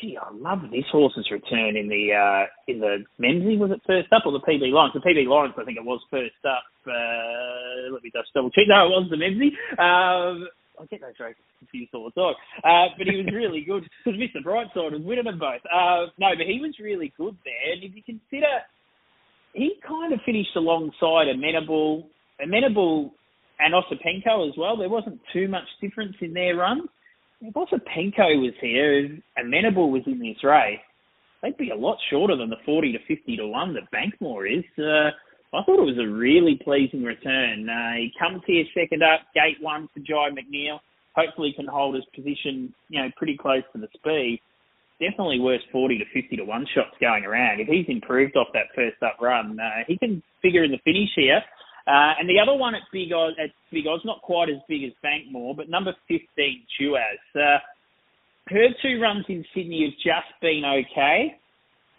gee, 0.00 0.16
I 0.16 0.30
love 0.32 0.62
this 0.70 0.84
horse's 0.90 1.30
return 1.30 1.76
in 1.76 1.88
the 1.88 2.14
uh, 2.14 2.46
in 2.66 2.80
the 2.80 3.04
Memsie. 3.20 3.58
Was 3.58 3.70
it 3.70 3.82
first 3.86 4.12
up 4.12 4.26
or 4.26 4.32
the 4.32 4.40
PB 4.40 4.70
Lawrence? 4.70 4.94
The 4.94 5.00
PB 5.00 5.26
Lawrence, 5.26 5.54
I 5.58 5.64
think 5.64 5.78
it 5.78 5.84
was 5.84 6.00
first 6.10 6.38
up. 6.46 6.62
Uh, 6.86 7.92
let 7.92 8.02
me 8.02 8.10
just 8.14 8.32
double 8.34 8.50
check. 8.50 8.64
No, 8.68 8.86
it 8.86 8.90
was 8.90 9.10
the 9.10 9.16
Memsie. 9.16 9.54
Um, 9.78 10.48
I 10.80 10.86
get 10.86 11.00
those 11.00 11.18
races 11.18 11.42
confused 11.58 11.90
all 11.94 12.10
the 12.10 12.14
time. 12.14 12.38
Uh, 12.62 12.94
but 12.96 13.06
he 13.06 13.16
was 13.16 13.26
really 13.34 13.62
good 13.66 13.82
Mr. 14.06 14.42
Brightside 14.44 14.94
was 14.94 15.02
winning 15.02 15.24
them 15.24 15.38
both. 15.38 15.62
Uh, 15.66 16.06
no, 16.18 16.30
but 16.38 16.46
he 16.46 16.60
was 16.62 16.74
really 16.80 17.12
good 17.18 17.36
there. 17.44 17.74
And 17.74 17.82
if 17.82 17.94
you 17.94 18.02
consider, 18.02 18.62
he 19.54 19.74
kind 19.86 20.12
of 20.12 20.20
finished 20.24 20.56
alongside 20.56 21.28
Amenable, 21.28 22.08
Amenable 22.42 23.12
and 23.58 23.74
Osipenko 23.74 24.48
as 24.48 24.56
well. 24.56 24.76
There 24.76 24.88
wasn't 24.88 25.20
too 25.32 25.48
much 25.48 25.64
difference 25.80 26.16
in 26.20 26.32
their 26.32 26.56
runs 26.56 26.88
if 27.40 27.54
Osipenko 27.54 28.40
was 28.40 28.54
here 28.60 29.04
and 29.36 29.52
Menable 29.52 29.90
was 29.90 30.02
in 30.06 30.18
this 30.18 30.42
race, 30.42 30.80
they'd 31.42 31.56
be 31.56 31.70
a 31.70 31.76
lot 31.76 31.98
shorter 32.10 32.36
than 32.36 32.50
the 32.50 32.56
40 32.64 32.92
to 32.92 32.98
50 33.16 33.36
to 33.36 33.46
1 33.46 33.74
that 33.74 33.90
Bankmore 33.92 34.46
is. 34.46 34.64
Uh, 34.78 35.10
I 35.56 35.64
thought 35.64 35.80
it 35.80 35.94
was 35.94 35.98
a 35.98 36.08
really 36.08 36.60
pleasing 36.62 37.02
return. 37.04 37.68
Uh, 37.68 37.96
he 37.96 38.12
comes 38.18 38.42
here 38.46 38.64
second 38.74 39.02
up, 39.02 39.20
gate 39.34 39.56
one 39.60 39.88
for 39.94 40.00
Jye 40.00 40.30
McNeil. 40.30 40.78
Hopefully 41.14 41.52
can 41.56 41.66
hold 41.66 41.94
his 41.94 42.04
position, 42.14 42.74
you 42.88 43.02
know, 43.02 43.08
pretty 43.16 43.36
close 43.36 43.62
to 43.72 43.80
the 43.80 43.88
speed. 43.94 44.40
Definitely 45.00 45.38
worth 45.40 45.60
40 45.70 45.98
to 45.98 46.04
50 46.12 46.36
to 46.36 46.44
1 46.44 46.66
shots 46.74 46.96
going 47.00 47.24
around. 47.24 47.60
If 47.60 47.68
he's 47.68 47.86
improved 47.88 48.36
off 48.36 48.48
that 48.52 48.74
first 48.74 49.00
up 49.02 49.20
run, 49.20 49.58
uh, 49.60 49.84
he 49.86 49.96
can 49.96 50.22
figure 50.42 50.64
in 50.64 50.72
the 50.72 50.82
finish 50.84 51.10
here. 51.14 51.40
Uh, 51.86 52.18
and 52.18 52.28
the 52.28 52.38
other 52.38 52.52
one 52.52 52.74
at 52.74 52.82
Big 52.92 53.12
Oz, 53.12 53.32
at 53.42 53.50
Big 53.72 53.86
Oz, 53.86 54.00
not 54.04 54.20
quite 54.22 54.50
as 54.50 54.60
big 54.68 54.84
as 54.84 54.92
Bankmore, 55.02 55.56
but 55.56 55.70
number 55.70 55.94
15, 56.08 56.20
Tuas. 56.78 57.00
Uh, 57.34 57.58
her 58.48 58.68
two 58.82 59.00
runs 59.00 59.24
in 59.28 59.44
Sydney 59.54 59.84
have 59.84 59.96
just 59.96 60.40
been 60.42 60.64
okay. 60.64 61.38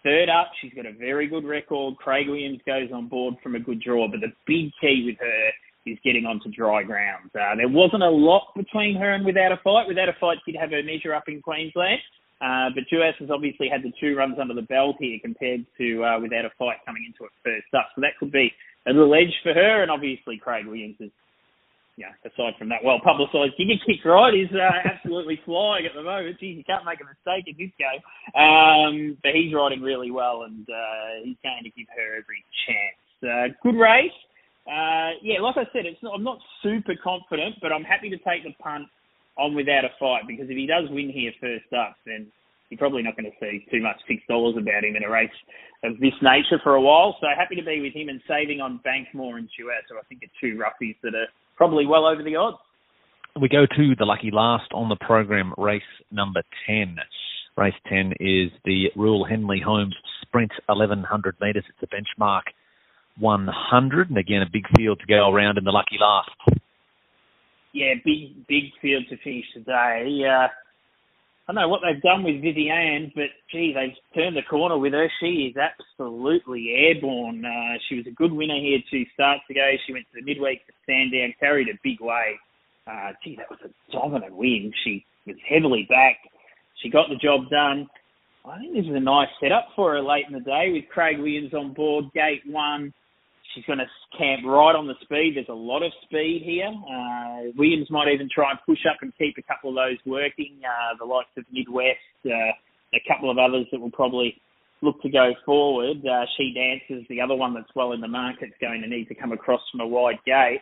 Third 0.03 0.29
up, 0.29 0.51
she's 0.61 0.73
got 0.73 0.85
a 0.85 0.93
very 0.93 1.27
good 1.27 1.43
record. 1.43 1.97
Craig 1.97 2.27
Williams 2.27 2.59
goes 2.65 2.89
on 2.93 3.07
board 3.07 3.35
from 3.41 3.55
a 3.55 3.59
good 3.59 3.81
draw, 3.81 4.07
but 4.07 4.21
the 4.21 4.31
big 4.47 4.71
key 4.79 5.03
with 5.05 5.17
her 5.19 5.91
is 5.91 5.97
getting 6.03 6.25
onto 6.25 6.49
dry 6.51 6.83
ground. 6.83 7.29
Uh, 7.33 7.55
there 7.57 7.67
wasn't 7.67 8.03
a 8.03 8.09
lot 8.09 8.53
between 8.55 8.95
her 8.95 9.13
and 9.13 9.25
Without 9.25 9.51
a 9.51 9.57
Fight. 9.63 9.87
Without 9.87 10.09
a 10.09 10.15
Fight 10.19 10.37
did 10.45 10.55
have 10.55 10.71
her 10.71 10.83
measure 10.83 11.13
up 11.13 11.27
in 11.27 11.41
Queensland, 11.41 11.99
uh, 12.41 12.71
but 12.73 12.87
Tuas 12.87 13.15
has 13.19 13.29
obviously 13.29 13.67
had 13.67 13.83
the 13.83 13.91
two 13.99 14.15
runs 14.15 14.39
under 14.39 14.53
the 14.53 14.63
belt 14.63 14.95
here 14.99 15.19
compared 15.21 15.65
to 15.77 16.03
uh, 16.03 16.19
Without 16.19 16.45
a 16.45 16.51
Fight 16.57 16.79
coming 16.85 17.03
into 17.03 17.27
it 17.27 17.35
first 17.43 17.67
up. 17.75 17.91
So 17.95 18.01
that 18.01 18.15
could 18.19 18.31
be 18.31 18.51
a 18.87 18.91
little 18.91 19.13
edge 19.13 19.35
for 19.43 19.53
her, 19.53 19.83
and 19.83 19.91
obviously 19.91 20.39
Craig 20.39 20.65
Williams 20.65 20.95
is, 20.99 21.11
yeah, 21.97 22.15
aside 22.23 22.55
from 22.57 22.69
that 22.69 22.79
well 22.79 23.03
publicised 23.03 23.59
giga 23.59 23.75
kick 23.83 23.99
ride, 24.05 24.39
is 24.39 24.47
uh, 24.55 24.71
absolutely 24.87 25.39
flying 25.45 25.85
at 25.85 25.91
the 25.93 26.03
moment. 26.03 26.39
Geez, 26.39 26.55
you 26.55 26.63
can't 26.63 26.87
make 26.87 27.03
a 27.03 27.07
mistake 27.11 27.43
in 27.51 27.59
this 27.59 27.75
game. 27.75 28.01
Um, 28.39 29.17
but 29.19 29.35
he's 29.35 29.53
riding 29.53 29.83
really 29.83 30.11
well, 30.11 30.47
and 30.47 30.63
uh, 30.63 31.27
he's 31.27 31.39
going 31.43 31.67
to 31.67 31.75
give 31.75 31.91
her 31.91 32.15
every 32.15 32.39
chance. 32.63 33.03
Uh, 33.19 33.51
good 33.61 33.75
race. 33.75 34.15
Uh, 34.63 35.19
yeah, 35.21 35.41
like 35.41 35.57
I 35.57 35.67
said, 35.73 35.83
it's 35.83 35.99
not, 36.03 36.15
I'm 36.15 36.23
not 36.23 36.39
super 36.63 36.93
confident, 37.03 37.55
but 37.61 37.73
I'm 37.73 37.83
happy 37.83 38.09
to 38.09 38.17
take 38.17 38.47
the 38.47 38.55
punt 38.63 38.87
on 39.39 39.55
without 39.55 39.85
a 39.85 39.89
fight 39.99 40.27
because 40.27 40.45
if 40.49 40.57
he 40.57 40.67
does 40.67 40.89
win 40.91 41.09
here 41.09 41.31
first 41.39 41.71
up, 41.73 41.95
then 42.05 42.27
you're 42.69 42.77
probably 42.77 43.01
not 43.01 43.17
going 43.17 43.31
to 43.31 43.37
see 43.39 43.65
too 43.71 43.81
much 43.81 43.97
six 44.07 44.21
dollars 44.29 44.55
about 44.57 44.83
him 44.83 44.95
in 44.95 45.03
a 45.03 45.09
race 45.09 45.33
of 45.83 45.97
this 45.99 46.13
nature 46.21 46.59
for 46.63 46.75
a 46.75 46.81
while. 46.81 47.17
So 47.19 47.27
happy 47.35 47.55
to 47.55 47.63
be 47.63 47.81
with 47.81 47.93
him 47.93 48.09
and 48.09 48.21
saving 48.27 48.61
on 48.61 48.79
Bankmore 48.85 49.37
and 49.37 49.49
Chouette, 49.57 49.87
so 49.89 49.95
I 49.97 50.03
think 50.07 50.21
are 50.23 50.33
two 50.39 50.59
roughies 50.59 50.95
that 51.03 51.15
are 51.15 51.27
probably 51.55 51.85
well 51.85 52.05
over 52.05 52.21
the 52.21 52.35
odds. 52.35 52.57
We 53.39 53.47
go 53.47 53.65
to 53.65 53.95
the 53.97 54.05
lucky 54.05 54.31
last 54.31 54.71
on 54.73 54.89
the 54.89 54.97
program, 54.97 55.53
race 55.57 55.81
number 56.11 56.41
10. 56.67 56.97
Race 57.57 57.75
10 57.87 58.13
is 58.19 58.51
the 58.65 58.87
Rule 58.95 59.25
Henley 59.25 59.61
Holmes 59.63 59.95
Sprint 60.21 60.51
1100 60.67 61.35
metres. 61.41 61.63
It's 61.69 61.91
a 61.91 61.95
benchmark 61.95 62.43
100, 63.19 64.09
and 64.09 64.17
again, 64.17 64.41
a 64.41 64.49
big 64.51 64.65
field 64.75 64.99
to 64.99 65.05
go 65.05 65.29
around 65.29 65.57
in 65.57 65.63
the 65.63 65.71
lucky 65.71 65.97
last. 65.99 66.61
Yeah, 67.73 67.93
big 68.03 68.47
big 68.47 68.63
field 68.81 69.03
to 69.09 69.17
finish 69.17 69.45
today. 69.53 70.23
Uh, 70.25 70.47
I 71.49 71.53
don't 71.53 71.55
know 71.63 71.67
what 71.69 71.81
they've 71.81 72.01
done 72.01 72.23
with 72.23 72.43
Viviane, 72.43 73.11
but 73.15 73.29
gee, 73.51 73.73
they've 73.73 73.95
turned 74.13 74.37
the 74.37 74.43
corner 74.43 74.77
with 74.77 74.93
her. 74.93 75.07
She 75.19 75.51
is 75.51 75.55
absolutely 75.57 76.69
airborne. 76.75 77.43
Uh, 77.43 77.77
she 77.87 77.95
was 77.95 78.05
a 78.07 78.11
good 78.11 78.31
winner 78.31 78.59
here 78.59 78.79
two 78.91 79.03
starts 79.13 79.41
ago. 79.49 79.67
She 79.85 79.93
went 79.93 80.05
to 80.13 80.21
the 80.21 80.25
midweek 80.25 80.65
to 80.67 80.73
Sandown, 80.85 81.33
carried 81.39 81.67
a 81.69 81.79
big 81.83 82.01
weight. 82.01 82.37
Uh, 82.85 83.13
gee, 83.23 83.35
that 83.37 83.49
was 83.49 83.59
a 83.65 83.91
dominant 83.91 84.35
win. 84.35 84.71
She 84.83 85.05
was 85.25 85.35
heavily 85.47 85.85
backed. 85.89 86.27
She 86.83 86.89
got 86.89 87.09
the 87.09 87.15
job 87.15 87.49
done. 87.49 87.87
I 88.45 88.57
think 88.59 88.73
this 88.73 88.85
is 88.85 88.95
a 88.95 88.99
nice 88.99 89.27
setup 89.41 89.69
for 89.75 89.93
her 89.93 90.01
late 90.01 90.25
in 90.27 90.33
the 90.33 90.39
day 90.39 90.71
with 90.71 90.89
Craig 90.89 91.17
Williams 91.17 91.53
on 91.53 91.73
board, 91.73 92.05
gate 92.13 92.41
one. 92.45 92.93
She's 93.53 93.65
going 93.65 93.79
to 93.79 93.89
camp 94.17 94.45
right 94.45 94.75
on 94.75 94.85
the 94.85 94.93
speed. 95.01 95.33
There's 95.35 95.49
a 95.49 95.53
lot 95.53 95.81
of 95.81 95.91
speed 96.05 96.43
here. 96.45 96.69
Uh, 96.69 97.49
Williams 97.57 97.89
might 97.89 98.07
even 98.13 98.29
try 98.33 98.51
and 98.51 98.59
push 98.65 98.85
up 98.89 98.97
and 99.01 99.11
keep 99.17 99.35
a 99.37 99.41
couple 99.41 99.71
of 99.71 99.75
those 99.75 99.97
working. 100.05 100.61
Uh, 100.61 100.97
the 100.99 101.05
likes 101.05 101.33
of 101.37 101.45
Midwest, 101.51 101.97
uh, 102.25 102.53
a 102.93 103.01
couple 103.07 103.31
of 103.31 103.37
others 103.37 103.65
that 103.71 103.81
will 103.81 103.91
probably 103.91 104.39
look 104.81 105.01
to 105.01 105.09
go 105.09 105.33
forward. 105.45 105.97
Uh, 106.05 106.25
she 106.37 106.53
dances 106.53 107.05
the 107.09 107.21
other 107.21 107.35
one 107.35 107.53
that's 107.53 107.73
well 107.75 107.91
in 107.93 108.01
the 108.01 108.07
market's 108.07 108.53
going 108.61 108.81
to 108.81 108.87
need 108.87 109.07
to 109.07 109.15
come 109.15 109.31
across 109.31 109.61
from 109.71 109.81
a 109.81 109.87
wide 109.87 110.19
gate. 110.25 110.61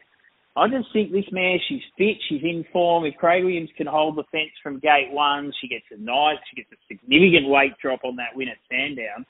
I 0.55 0.67
just 0.69 0.91
think 0.91 1.11
this 1.11 1.29
mare, 1.31 1.57
she's 1.69 1.85
fit, 1.97 2.17
she's 2.27 2.41
in 2.41 2.65
form. 2.73 3.05
If 3.05 3.15
Craig 3.17 3.43
Williams 3.43 3.69
can 3.77 3.85
hold 3.85 4.15
the 4.15 4.23
fence 4.31 4.49
from 4.63 4.79
gate 4.79 5.11
one, 5.11 5.53
she 5.61 5.67
gets 5.67 5.85
a 5.91 6.01
nice, 6.01 6.41
she 6.49 6.63
gets 6.63 6.71
a 6.73 6.79
significant 6.87 7.47
weight 7.47 7.73
drop 7.79 7.99
on 8.03 8.15
that 8.15 8.33
win 8.33 8.47
at 8.47 8.57
Sandown. 8.67 9.25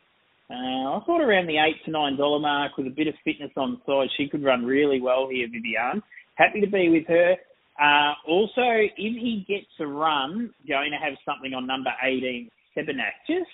Uh, 0.50 0.96
I 0.96 1.02
thought 1.06 1.22
around 1.22 1.48
the 1.48 1.58
eight 1.58 1.84
to 1.86 1.92
nine 1.92 2.16
dollar 2.16 2.40
mark 2.40 2.78
with 2.78 2.88
a 2.88 2.92
bit 2.92 3.08
of 3.08 3.16
fitness 3.24 3.52
on 3.58 3.82
side, 3.86 4.08
she 4.16 4.30
could 4.30 4.44
run 4.44 4.66
really 4.66 5.02
well 5.02 5.28
here, 5.30 5.48
Viviane. 5.48 6.02
Happy 6.36 6.62
to 6.62 6.68
be 6.68 6.90
with 6.90 7.06
her. 7.08 7.36
Uh, 7.82 8.14
also, 8.28 8.64
if 8.64 8.92
he 8.98 9.46
gets 9.48 9.68
a 9.80 9.86
run, 9.86 10.52
going 10.68 10.92
to 10.92 10.98
have 10.98 11.14
something 11.26 11.54
on 11.54 11.68
number 11.68 11.92
18, 12.04 12.50
Sebenakis. 12.76 13.46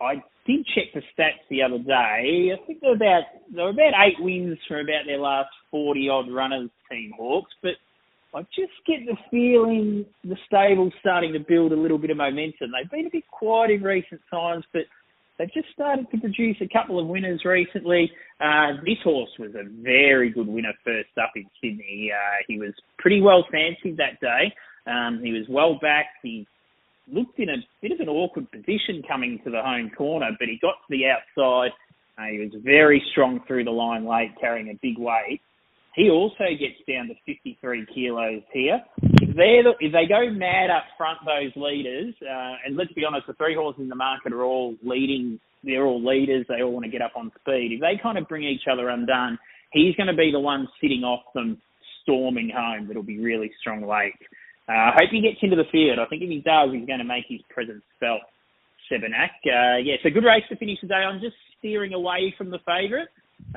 I 0.00 0.14
did 0.46 0.66
check 0.74 0.92
the 0.94 1.02
stats 1.16 1.44
the 1.50 1.62
other 1.62 1.78
day. 1.78 2.52
I 2.52 2.66
think 2.66 2.80
they're 2.80 2.94
about 2.94 3.22
they're 3.54 3.70
about 3.70 3.92
eight 4.06 4.16
wins 4.20 4.58
from 4.68 4.80
about 4.80 5.06
their 5.06 5.18
last 5.18 5.50
forty 5.70 6.08
odd 6.08 6.30
runners, 6.30 6.70
Team 6.90 7.12
Hawkes. 7.16 7.52
But 7.62 7.72
I 8.34 8.42
just 8.54 8.72
get 8.86 9.06
the 9.06 9.16
feeling 9.30 10.04
the 10.22 10.36
stable's 10.46 10.92
starting 11.00 11.32
to 11.32 11.38
build 11.38 11.72
a 11.72 11.76
little 11.76 11.98
bit 11.98 12.10
of 12.10 12.18
momentum. 12.18 12.72
They've 12.72 12.90
been 12.90 13.06
a 13.06 13.10
bit 13.10 13.24
quiet 13.30 13.70
in 13.70 13.82
recent 13.82 14.20
times, 14.30 14.64
but 14.72 14.82
They've 15.38 15.52
just 15.52 15.68
started 15.72 16.10
to 16.10 16.18
produce 16.18 16.56
a 16.60 16.68
couple 16.68 16.98
of 16.98 17.06
winners 17.06 17.44
recently. 17.44 18.10
Uh, 18.40 18.80
this 18.84 18.96
horse 19.04 19.30
was 19.38 19.54
a 19.54 19.64
very 19.82 20.30
good 20.30 20.46
winner 20.46 20.72
first 20.84 21.10
up 21.20 21.32
in 21.36 21.44
Sydney. 21.60 22.10
Uh, 22.12 22.42
he 22.48 22.58
was 22.58 22.72
pretty 22.98 23.20
well 23.20 23.44
fancied 23.50 23.98
that 23.98 24.18
day. 24.20 24.54
Um, 24.86 25.20
he 25.22 25.32
was 25.32 25.44
well 25.48 25.78
backed. 25.80 26.16
He 26.22 26.46
looked 27.12 27.38
in 27.38 27.50
a 27.50 27.56
bit 27.82 27.92
of 27.92 28.00
an 28.00 28.08
awkward 28.08 28.50
position 28.50 29.02
coming 29.06 29.38
to 29.44 29.50
the 29.50 29.62
home 29.62 29.90
corner, 29.96 30.30
but 30.38 30.48
he 30.48 30.58
got 30.60 30.74
to 30.74 30.90
the 30.90 31.04
outside. 31.06 31.72
Uh, 32.18 32.30
he 32.32 32.38
was 32.38 32.50
very 32.64 33.02
strong 33.10 33.40
through 33.46 33.64
the 33.64 33.70
line 33.70 34.06
late, 34.06 34.30
carrying 34.40 34.70
a 34.70 34.78
big 34.80 34.98
weight. 34.98 35.40
He 35.94 36.10
also 36.10 36.44
gets 36.58 36.80
down 36.88 37.08
to 37.08 37.14
53 37.26 37.86
kilos 37.94 38.42
here. 38.52 38.80
If, 39.36 39.68
they 39.78 39.86
if 39.86 39.92
they 39.92 40.06
go 40.08 40.30
mad 40.30 40.70
up 40.70 40.84
front, 40.96 41.18
those 41.26 41.52
leaders, 41.56 42.14
uh, 42.22 42.54
and 42.64 42.76
let's 42.76 42.92
be 42.92 43.04
honest, 43.04 43.26
the 43.26 43.34
three 43.34 43.54
horses 43.54 43.82
in 43.82 43.88
the 43.88 43.94
market 43.94 44.32
are 44.32 44.44
all 44.44 44.74
leading. 44.82 45.38
They're 45.62 45.84
all 45.84 46.00
leaders. 46.00 46.46
They 46.48 46.62
all 46.62 46.72
want 46.72 46.84
to 46.84 46.90
get 46.90 47.02
up 47.02 47.12
on 47.16 47.30
speed. 47.40 47.72
If 47.72 47.80
they 47.80 48.00
kind 48.02 48.16
of 48.16 48.28
bring 48.28 48.44
each 48.44 48.64
other 48.70 48.88
undone, 48.88 49.38
he's 49.72 49.94
going 49.96 50.06
to 50.06 50.16
be 50.16 50.30
the 50.32 50.40
one 50.40 50.66
sitting 50.80 51.02
off 51.04 51.20
them, 51.34 51.60
storming 52.02 52.50
home. 52.54 52.86
That'll 52.86 53.02
be 53.02 53.18
really 53.20 53.50
strong 53.60 53.82
late. 53.82 54.16
Uh, 54.68 54.72
I 54.72 54.92
hope 54.96 55.10
he 55.10 55.20
gets 55.20 55.38
into 55.42 55.56
the 55.56 55.68
field. 55.70 55.98
I 55.98 56.06
think 56.06 56.22
if 56.22 56.30
he 56.30 56.40
does, 56.40 56.70
he's 56.72 56.86
going 56.86 57.00
to 57.00 57.04
make 57.04 57.24
his 57.28 57.40
presence 57.50 57.84
felt. 58.00 58.22
Sebenak. 58.90 59.34
Uh, 59.44 59.82
yeah, 59.82 59.96
so 60.02 60.10
good 60.10 60.24
race 60.24 60.44
to 60.48 60.56
finish 60.56 60.78
today. 60.80 61.02
I'm 61.02 61.20
just 61.20 61.34
steering 61.58 61.92
away 61.92 62.32
from 62.38 62.50
the 62.50 62.60
favourite 62.64 63.08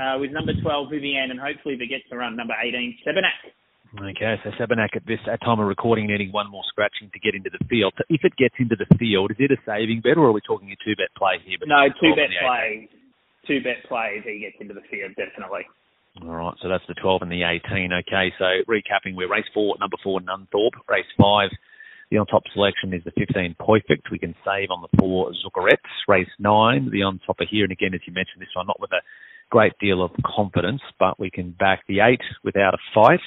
uh, 0.01 0.17
with 0.19 0.31
number 0.31 0.53
12 0.59 0.89
Vivian, 0.89 1.29
and 1.29 1.39
hopefully 1.39 1.75
if 1.75 1.81
it 1.81 1.87
gets 1.87 2.09
to 2.09 2.17
run 2.17 2.35
number 2.35 2.55
18 2.59 2.97
Sebenak. 3.05 3.53
Okay, 3.97 4.35
so 4.43 4.53
Sabanak 4.53 4.93
at 4.95 5.05
this 5.07 5.17
at 5.25 5.41
time 5.41 5.59
of 5.59 5.65
recording 5.65 6.05
needing 6.05 6.31
one 6.31 6.45
more 6.51 6.61
scratching 6.69 7.09
to 7.09 7.19
get 7.19 7.33
into 7.33 7.49
the 7.49 7.63
field. 7.65 7.93
So 7.97 8.03
if 8.09 8.21
it 8.23 8.37
gets 8.37 8.53
into 8.59 8.75
the 8.77 8.85
field, 9.01 9.31
is 9.31 9.37
it 9.39 9.49
a 9.49 9.57
saving 9.65 10.01
bet 10.05 10.17
or 10.17 10.29
are 10.29 10.31
we 10.31 10.41
talking 10.45 10.69
a 10.69 10.77
two 10.85 10.93
bet 10.93 11.09
play 11.17 11.41
here? 11.41 11.57
No, 11.65 11.89
two 11.97 12.13
bet 12.13 12.29
play. 12.29 12.87
Two 13.47 13.65
bet 13.65 13.81
play 13.89 14.21
if 14.21 14.25
he 14.29 14.45
gets 14.45 14.61
into 14.61 14.77
the 14.77 14.85
field, 14.93 15.17
definitely. 15.17 15.65
All 16.21 16.37
right, 16.37 16.53
so 16.61 16.69
that's 16.69 16.85
the 16.87 16.93
12 17.01 17.23
and 17.23 17.31
the 17.31 17.41
18. 17.41 17.89
Okay, 18.05 18.29
so 18.37 18.61
recapping, 18.69 19.17
we're 19.17 19.29
race 19.29 19.49
four, 19.53 19.75
number 19.79 19.97
four, 20.03 20.19
Nunthorpe. 20.21 20.77
Race 20.87 21.09
five, 21.17 21.49
the 22.11 22.17
on 22.17 22.27
top 22.27 22.43
selection 22.53 22.93
is 22.93 23.01
the 23.05 23.13
15 23.17 23.55
Poifect. 23.57 24.11
We 24.11 24.19
can 24.19 24.35
save 24.45 24.69
on 24.69 24.85
the 24.85 24.93
four 24.99 25.33
Zuckerets. 25.41 25.89
Race 26.07 26.29
nine, 26.37 26.89
the 26.91 27.01
on 27.01 27.17
top 27.25 27.37
topper 27.37 27.49
here, 27.49 27.63
and 27.63 27.71
again, 27.71 27.95
as 27.95 28.01
you 28.05 28.13
mentioned, 28.13 28.41
this 28.41 28.53
one 28.53 28.67
not 28.67 28.79
with 28.79 28.91
a 28.91 29.01
great 29.49 29.73
deal 29.79 30.03
of 30.03 30.11
confidence, 30.23 30.81
but 30.99 31.19
we 31.19 31.31
can 31.31 31.55
back 31.57 31.81
the 31.87 32.01
eight 32.01 32.21
without 32.43 32.75
a 32.75 32.81
fight. 32.93 33.21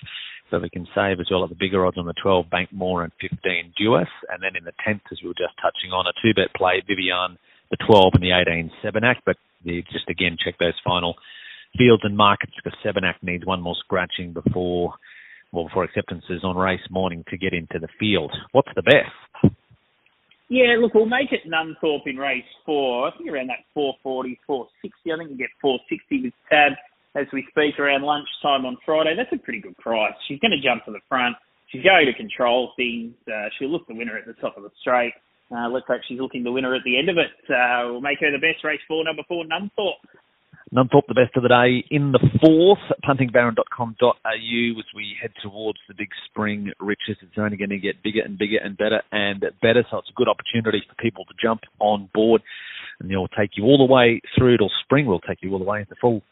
So 0.52 0.59
we 0.59 0.68
can 0.68 0.87
save 0.94 1.18
as 1.18 1.28
well 1.30 1.44
at 1.44 1.49
the 1.49 1.56
bigger 1.59 1.87
odds 1.87 1.97
on 1.97 2.04
the 2.04 2.12
12 2.23 2.50
Bank 2.50 2.68
More 2.73 3.02
and 3.02 3.12
15 3.23 3.73
Duas. 3.75 4.06
And 4.28 4.42
then 4.42 4.54
in 4.54 4.64
the 4.64 4.76
10th, 4.87 5.00
as 5.11 5.18
we 5.23 5.28
were 5.28 5.35
just 5.35 5.56
touching 5.56 5.92
on, 5.92 6.06
a 6.06 6.12
two 6.21 6.35
bet 6.37 6.52
play, 6.54 6.82
Vivian, 6.87 7.38
the 7.71 7.78
12 7.88 8.12
and 8.12 8.23
the 8.23 8.37
18 8.37 8.71
Sebenak. 8.85 9.16
But 9.25 9.37
just 9.64 10.11
again, 10.11 10.37
check 10.37 10.59
those 10.61 10.76
final 10.85 11.14
fields 11.78 12.02
and 12.04 12.18
markets 12.18 12.52
because 12.62 12.78
Sebenak 12.85 13.14
needs 13.23 13.47
one 13.47 13.62
more 13.62 13.76
scratching 13.82 14.35
before, 14.35 14.92
well, 15.52 15.68
before 15.68 15.85
acceptances 15.85 16.44
on 16.44 16.54
race 16.54 16.85
morning 16.90 17.25
to 17.30 17.38
get 17.38 17.54
into 17.54 17.78
the 17.78 17.88
field. 17.99 18.37
What's 18.52 18.68
the 18.76 18.82
best? 18.82 19.54
Yeah, 20.50 20.76
look, 20.78 20.92
we'll 20.92 21.06
make 21.06 21.32
it 21.32 21.49
Nunthorpe 21.49 22.04
in 22.04 22.18
race 22.18 22.44
four. 22.66 23.09
I 23.09 23.16
think 23.16 23.30
around 23.30 23.47
that 23.47 23.64
440, 23.73 24.38
460. 24.47 25.12
I 25.12 25.16
think 25.16 25.30
you 25.30 25.38
get 25.38 25.49
460 25.62 26.25
with 26.25 26.35
Tab 26.50 26.73
as 27.14 27.26
we 27.33 27.45
speak 27.50 27.78
around 27.78 28.02
lunchtime 28.02 28.64
on 28.64 28.76
Friday. 28.85 29.14
That's 29.16 29.33
a 29.33 29.42
pretty 29.42 29.61
good 29.61 29.76
price. 29.78 30.14
She's 30.28 30.38
going 30.40 30.52
to 30.52 30.62
jump 30.62 30.85
to 30.87 30.92
the 30.92 31.00
front. 31.09 31.37
She's 31.69 31.83
going 31.83 32.07
to 32.07 32.14
control 32.14 32.73
things. 32.76 33.14
Uh, 33.28 33.49
she'll 33.59 33.71
look 33.71 33.87
the 33.88 33.95
winner 33.95 34.16
at 34.16 34.26
the 34.26 34.35
top 34.35 34.57
of 34.57 34.62
the 34.62 34.71
straight. 34.81 35.12
Uh, 35.50 35.69
let's 35.69 35.87
hope 35.87 36.00
she's 36.09 36.21
looking 36.21 36.45
the 36.45 36.52
winner 36.52 36.75
at 36.75 36.83
the 36.85 36.99
end 36.99 37.09
of 37.09 37.16
it. 37.19 37.33
Uh, 37.49 37.92
we'll 37.92 38.00
make 38.00 38.21
her 38.21 38.31
the 38.31 38.40
best 38.40 38.64
race 38.64 38.81
four, 38.88 39.04
number 39.04 39.23
four, 39.28 39.45
Nunthorpe. 39.45 40.00
Nunthorpe, 40.73 41.07
the 41.07 41.14
best 41.14 41.37
of 41.37 41.42
the 41.42 41.52
day 41.52 41.85
in 41.90 42.12
the 42.12 42.21
fourth. 42.40 42.81
Puntingbaron.com.au 43.04 44.12
as 44.25 44.87
we 44.97 45.16
head 45.21 45.33
towards 45.42 45.78
the 45.88 45.95
big 45.95 46.09
spring 46.25 46.73
riches. 46.81 47.16
It's 47.21 47.37
only 47.37 47.59
going 47.59 47.71
to 47.71 47.78
get 47.78 48.02
bigger 48.02 48.23
and 48.25 48.38
bigger 48.38 48.57
and 48.64 48.76
better 48.76 49.02
and 49.12 49.45
better. 49.61 49.85
So 49.90 49.99
it's 49.99 50.09
a 50.09 50.16
good 50.16 50.28
opportunity 50.28 50.83
for 50.88 50.95
people 50.95 51.26
to 51.26 51.35
jump 51.42 51.61
on 51.78 52.09
board. 52.14 52.40
And 53.00 53.11
it'll 53.11 53.28
take 53.28 53.50
you 53.57 53.64
all 53.64 53.76
the 53.76 53.92
way 53.92 54.23
through 54.37 54.57
till 54.57 54.71
spring. 54.85 55.04
We'll 55.04 55.21
take 55.21 55.42
you 55.42 55.52
all 55.52 55.59
the 55.59 55.66
way 55.66 55.85
the 55.87 55.97
full 56.00 56.23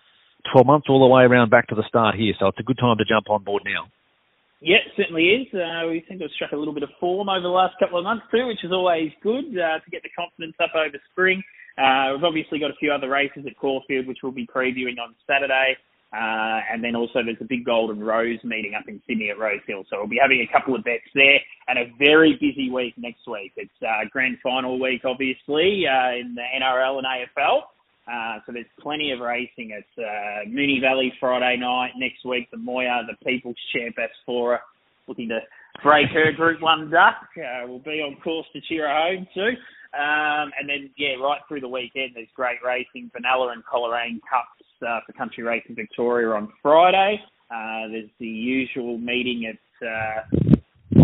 12 0.52 0.66
months, 0.66 0.86
all 0.88 1.00
the 1.00 1.06
way 1.06 1.22
around 1.22 1.50
back 1.50 1.68
to 1.68 1.74
the 1.74 1.84
start 1.88 2.14
here. 2.14 2.34
So 2.38 2.48
it's 2.48 2.58
a 2.58 2.62
good 2.62 2.78
time 2.78 2.96
to 2.98 3.04
jump 3.04 3.30
on 3.30 3.44
board 3.44 3.62
now. 3.64 3.88
Yeah, 4.60 4.84
it 4.84 4.92
certainly 4.96 5.24
is. 5.40 5.48
Uh, 5.54 5.88
we 5.88 6.04
seem 6.08 6.18
to 6.18 6.24
have 6.24 6.36
struck 6.36 6.52
a 6.52 6.56
little 6.56 6.74
bit 6.74 6.82
of 6.82 6.90
form 7.00 7.28
over 7.28 7.40
the 7.40 7.48
last 7.48 7.74
couple 7.80 7.98
of 7.98 8.04
months 8.04 8.26
too, 8.30 8.46
which 8.46 8.62
is 8.62 8.72
always 8.72 9.10
good 9.22 9.48
uh, 9.56 9.80
to 9.80 9.90
get 9.90 10.02
the 10.02 10.12
confidence 10.12 10.54
up 10.60 10.76
over 10.76 11.00
spring. 11.12 11.42
Uh, 11.78 12.12
we've 12.12 12.24
obviously 12.24 12.58
got 12.58 12.70
a 12.70 12.76
few 12.76 12.92
other 12.92 13.08
races 13.08 13.44
at 13.46 13.56
Caulfield, 13.56 14.06
which 14.06 14.18
we'll 14.22 14.32
be 14.32 14.46
previewing 14.46 15.00
on 15.00 15.14
Saturday. 15.26 15.76
Uh, 16.12 16.58
and 16.70 16.82
then 16.82 16.96
also 16.96 17.22
there's 17.24 17.40
a 17.40 17.48
big 17.48 17.64
Golden 17.64 18.02
Rose 18.02 18.42
meeting 18.42 18.74
up 18.74 18.84
in 18.88 19.00
Sydney 19.06 19.30
at 19.30 19.38
Rosehill. 19.38 19.84
So 19.88 19.96
we'll 19.98 20.08
be 20.08 20.18
having 20.20 20.44
a 20.44 20.52
couple 20.52 20.74
of 20.74 20.82
bets 20.82 21.06
there 21.14 21.38
and 21.68 21.78
a 21.78 21.86
very 21.98 22.34
busy 22.34 22.68
week 22.68 22.94
next 22.98 23.28
week. 23.30 23.52
It's 23.56 23.70
uh, 23.80 24.04
grand 24.10 24.38
final 24.42 24.80
week, 24.80 25.02
obviously, 25.04 25.86
uh, 25.86 26.18
in 26.18 26.34
the 26.34 26.42
NRL 26.60 26.98
and 26.98 27.06
AFL. 27.06 27.62
Uh, 28.10 28.38
so 28.44 28.52
there's 28.52 28.66
plenty 28.80 29.12
of 29.12 29.20
racing. 29.20 29.70
It's 29.70 29.98
uh, 29.98 30.48
Moonee 30.48 30.80
Valley 30.80 31.12
Friday 31.20 31.56
night. 31.58 31.92
Next 31.96 32.24
week, 32.24 32.50
the 32.50 32.56
Moir, 32.56 33.02
the 33.06 33.16
People's 33.24 33.56
Champ 33.72 33.96
Asfoora, 33.96 34.58
looking 35.06 35.28
to 35.28 35.40
break 35.82 36.08
her 36.08 36.32
Group 36.32 36.60
1 36.60 36.90
duck. 36.90 37.16
Uh, 37.36 37.66
will 37.68 37.78
be 37.78 38.00
on 38.00 38.16
course 38.22 38.46
to 38.52 38.60
cheer 38.62 38.88
her 38.88 39.14
home 39.14 39.26
too. 39.32 39.52
Um, 39.92 40.50
and 40.58 40.68
then, 40.68 40.90
yeah, 40.96 41.14
right 41.22 41.40
through 41.48 41.60
the 41.60 41.68
weekend, 41.68 42.12
there's 42.14 42.28
great 42.34 42.58
racing. 42.64 43.10
Vanilla 43.12 43.52
and 43.52 43.64
Coleraine 43.64 44.20
Cups 44.28 44.66
uh, 44.86 45.00
for 45.06 45.12
Country 45.12 45.44
Racing 45.44 45.76
Victoria 45.76 46.30
on 46.30 46.52
Friday. 46.62 47.20
Uh, 47.50 47.88
there's 47.90 48.10
the 48.18 48.26
usual 48.26 48.98
meeting 48.98 49.46
at 49.46 49.86
uh, 49.86 50.49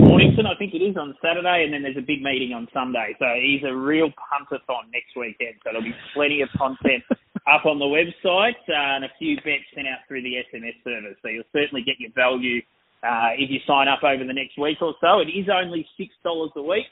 Mornington, 0.06 0.46
I 0.46 0.54
think 0.54 0.74
it 0.74 0.82
is, 0.82 0.96
on 0.96 1.14
Saturday. 1.18 1.64
And 1.66 1.74
then 1.74 1.82
there's 1.82 1.98
a 1.98 2.06
big 2.06 2.22
meeting 2.22 2.54
on 2.54 2.68
Sunday. 2.72 3.16
So 3.18 3.26
he's 3.42 3.66
a 3.66 3.74
real 3.74 4.08
puntathon 4.14 4.86
next 4.94 5.18
weekend. 5.18 5.58
So 5.64 5.74
there'll 5.74 5.82
be 5.82 5.94
plenty 6.14 6.42
of 6.42 6.48
content 6.56 7.02
up 7.50 7.66
on 7.66 7.78
the 7.78 7.90
website 7.90 8.58
uh, 8.70 8.96
and 8.96 9.04
a 9.04 9.12
few 9.18 9.36
bets 9.42 9.66
sent 9.74 9.86
out 9.86 10.06
through 10.06 10.22
the 10.22 10.38
SMS 10.46 10.78
service. 10.84 11.18
So 11.22 11.28
you'll 11.28 11.50
certainly 11.52 11.82
get 11.82 11.98
your 11.98 12.14
value 12.14 12.62
uh, 13.02 13.34
if 13.34 13.50
you 13.50 13.58
sign 13.66 13.88
up 13.88 14.02
over 14.02 14.24
the 14.24 14.32
next 14.32 14.58
week 14.58 14.78
or 14.80 14.94
so. 15.00 15.20
It 15.20 15.30
is 15.34 15.50
only 15.50 15.86
$6 15.98 16.08
a 16.54 16.62
week. 16.62 16.86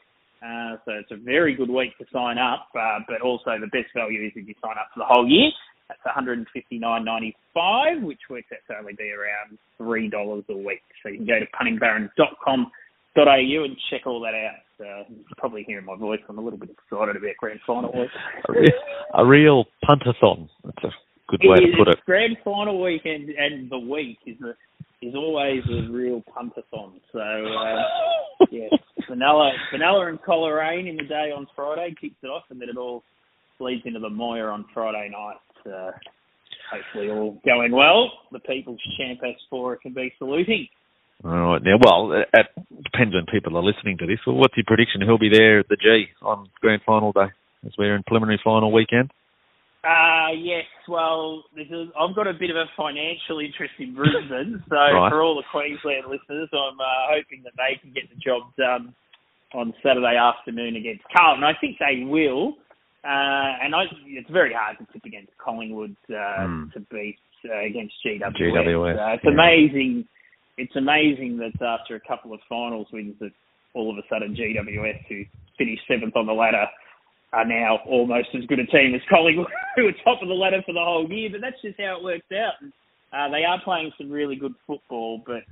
Uh, 0.44 0.77
so 0.85 0.92
it's 1.00 1.11
a 1.11 1.16
very 1.16 1.55
good 1.55 1.70
week 1.70 1.96
to 1.96 2.05
sign 2.12 2.37
up, 2.37 2.68
uh, 2.77 2.98
but 3.09 3.22
also 3.22 3.57
the 3.57 3.70
best 3.72 3.88
value 3.96 4.27
is 4.27 4.33
if 4.37 4.46
you 4.46 4.55
sign 4.61 4.77
up 4.77 4.90
for 4.92 5.00
the 5.00 5.09
whole 5.09 5.27
year. 5.27 5.50
That's 5.88 6.05
$159.95, 6.05 8.03
which 8.03 8.20
works 8.29 8.48
out 8.53 8.59
to 8.68 8.79
only 8.79 8.92
be 8.94 9.11
around 9.12 9.59
$3 9.81 10.12
a 10.12 10.57
week. 10.57 10.83
So 11.03 11.09
you 11.09 11.18
can 11.18 11.27
go 11.27 11.38
to 11.40 11.46
puntingbaron.com.au 13.16 13.64
and 13.64 13.77
check 13.90 14.07
all 14.07 14.20
that 14.20 14.35
out. 14.35 14.61
Uh, 14.81 15.05
you 15.09 15.24
can 15.24 15.37
probably 15.38 15.62
hear 15.64 15.81
my 15.81 15.96
voice. 15.96 16.20
I'm 16.29 16.38
a 16.38 16.42
little 16.42 16.59
bit 16.59 16.70
excited 16.70 17.16
about 17.16 17.37
grand 17.38 17.61
final 17.66 17.92
week. 17.92 18.11
a, 18.48 18.53
real, 18.53 18.70
a 19.14 19.27
real 19.27 19.64
puntathon. 19.85 20.48
That's 20.64 20.85
a 20.85 20.90
good 21.29 21.40
way 21.44 21.59
it 21.59 21.70
to 21.72 21.77
put 21.79 21.88
it. 21.88 21.98
Grand 22.07 22.37
final 22.44 22.83
weekend 22.83 23.31
and 23.31 23.70
the 23.70 23.79
week 23.79 24.18
is 24.27 24.37
a, 24.42 24.50
is 25.07 25.14
always 25.14 25.62
a 25.70 25.92
real 25.92 26.22
puntathon. 26.22 26.94
So 27.12 27.20
uh, 27.20 28.46
yeah, 28.50 28.68
vanilla, 29.09 29.53
vanilla 29.72 30.09
and 30.09 30.20
Coleraine 30.22 30.88
in 30.88 30.96
the 30.96 31.05
day 31.05 31.31
on 31.35 31.46
Friday 31.55 31.94
kicks 32.00 32.16
it 32.22 32.27
off, 32.27 32.44
and 32.50 32.61
then 32.61 32.68
it 32.68 32.77
all 32.77 33.05
leads 33.61 33.83
into 33.85 34.00
the 34.00 34.11
Moir 34.11 34.50
on 34.50 34.64
Friday 34.74 35.11
night. 35.12 35.72
Uh, 35.72 35.92
hopefully, 36.70 37.11
all 37.11 37.38
going 37.44 37.72
well. 37.72 38.11
The 38.33 38.40
People's 38.40 38.81
Champ 38.98 39.20
Asfoora 39.20 39.81
can 39.81 39.94
be 39.94 40.12
saluting. 40.18 40.68
All 41.22 41.31
right. 41.31 41.62
Now, 41.62 41.79
well, 41.81 42.12
it 42.12 42.46
depends 42.83 43.14
when 43.14 43.27
people 43.31 43.57
are 43.57 43.62
listening 43.62 43.98
to 43.98 44.07
this. 44.07 44.18
Well, 44.27 44.37
what's 44.37 44.57
your 44.57 44.64
prediction? 44.66 45.00
Who'll 45.00 45.18
be 45.18 45.31
there 45.33 45.61
at 45.61 45.68
the 45.68 45.77
G 45.77 46.07
on 46.22 46.48
Grand 46.61 46.83
Final 46.85 47.12
day 47.12 47.33
as 47.66 47.72
we're 47.79 47.96
in 47.96 48.03
preliminary 48.03 48.40
final 48.42 48.72
weekend? 48.72 49.11
Uh, 49.85 50.33
yes, 50.40 50.64
well, 50.88 51.44
this 51.55 51.66
is, 51.68 51.92
I've 51.92 52.16
got 52.16 52.27
a 52.27 52.33
bit 52.33 52.48
of 52.48 52.57
a 52.57 52.64
financial 52.72 53.37
interest 53.37 53.77
in 53.79 53.94
Brisbane, 53.94 54.64
so 54.68 54.77
right. 54.77 55.12
for 55.12 55.20
all 55.20 55.37
the 55.37 55.44
Queensland 55.53 56.09
listeners, 56.09 56.48
I'm 56.57 56.81
uh, 56.81 57.12
hoping 57.12 57.44
that 57.44 57.53
they 57.61 57.77
can 57.77 57.92
get 57.92 58.09
the 58.09 58.16
job 58.16 58.48
done 58.57 58.94
on 59.53 59.74
Saturday 59.85 60.16
afternoon 60.16 60.77
against 60.77 61.05
Carlton. 61.12 61.44
I 61.44 61.53
think 61.61 61.77
they 61.77 62.03
will, 62.03 62.57
uh, 63.05 63.61
and 63.61 63.74
I, 63.74 63.85
it's 64.09 64.31
very 64.31 64.57
hard 64.57 64.79
to 64.79 64.88
tip 64.90 65.05
against 65.05 65.37
Collingwood 65.37 65.96
uh, 66.09 66.48
mm. 66.48 66.72
to 66.72 66.81
beat 66.88 67.20
uh, 67.44 67.61
against 67.61 67.92
GWS. 68.00 68.40
GWS 68.40 68.96
uh, 68.96 69.14
it's 69.14 69.24
yeah. 69.24 69.37
amazing. 69.37 70.09
It's 70.57 70.75
amazing 70.77 71.38
that 71.38 71.61
after 71.64 71.97
a 71.97 72.01
couple 72.01 72.33
of 72.33 72.40
finals 72.49 72.87
wins, 72.93 73.17
that 73.21 73.33
all 73.75 73.90
of 73.90 73.99
a 73.99 74.07
sudden 74.09 74.37
GWS, 74.37 75.07
who 75.09 75.25
finished 75.59 75.83
seventh 75.88 76.17
on 76.17 76.27
the 76.27 76.33
ladder, 76.33 76.67
are 77.33 77.45
now 77.45 77.81
almost 77.87 78.29
as 78.35 78.47
good 78.47 78.61
a 78.61 78.67
team 78.67 78.95
as 78.95 79.01
Collingwood, 79.11 79.49
who 79.77 79.85
were 79.85 79.93
top 80.05 80.23
of 80.23 80.29
the 80.29 80.35
ladder 80.35 80.62
for 80.64 80.73
the 80.73 80.81
whole 80.81 81.11
year. 81.11 81.29
But 81.31 81.40
that's 81.40 81.61
just 81.62 81.79
how 81.79 81.99
it 81.99 82.05
works 82.05 82.31
out. 82.33 82.55
And, 82.61 82.73
uh, 83.12 83.29
they 83.31 83.45
are 83.45 83.61
playing 83.62 83.93
some 83.99 84.11
really 84.11 84.37
good 84.37 84.55
football, 84.67 85.23
but 85.27 85.43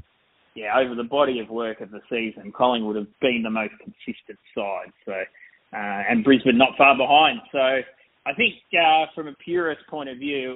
yeah, 0.54 0.76
over 0.78 0.94
the 0.94 1.04
body 1.04 1.40
of 1.40 1.48
work 1.48 1.80
of 1.80 1.90
the 1.90 2.00
season, 2.10 2.52
Collingwood 2.52 2.96
have 2.96 3.20
been 3.20 3.42
the 3.42 3.50
most 3.50 3.74
consistent 3.78 4.38
side. 4.54 4.92
So, 5.06 5.12
uh, 5.12 6.02
and 6.10 6.24
Brisbane 6.24 6.58
not 6.58 6.76
far 6.76 6.96
behind. 6.96 7.40
So, 7.50 7.80
I 8.24 8.34
think 8.34 8.54
uh, 8.72 9.06
from 9.14 9.28
a 9.28 9.34
purist 9.34 9.82
point 9.88 10.08
of 10.08 10.18
view, 10.18 10.54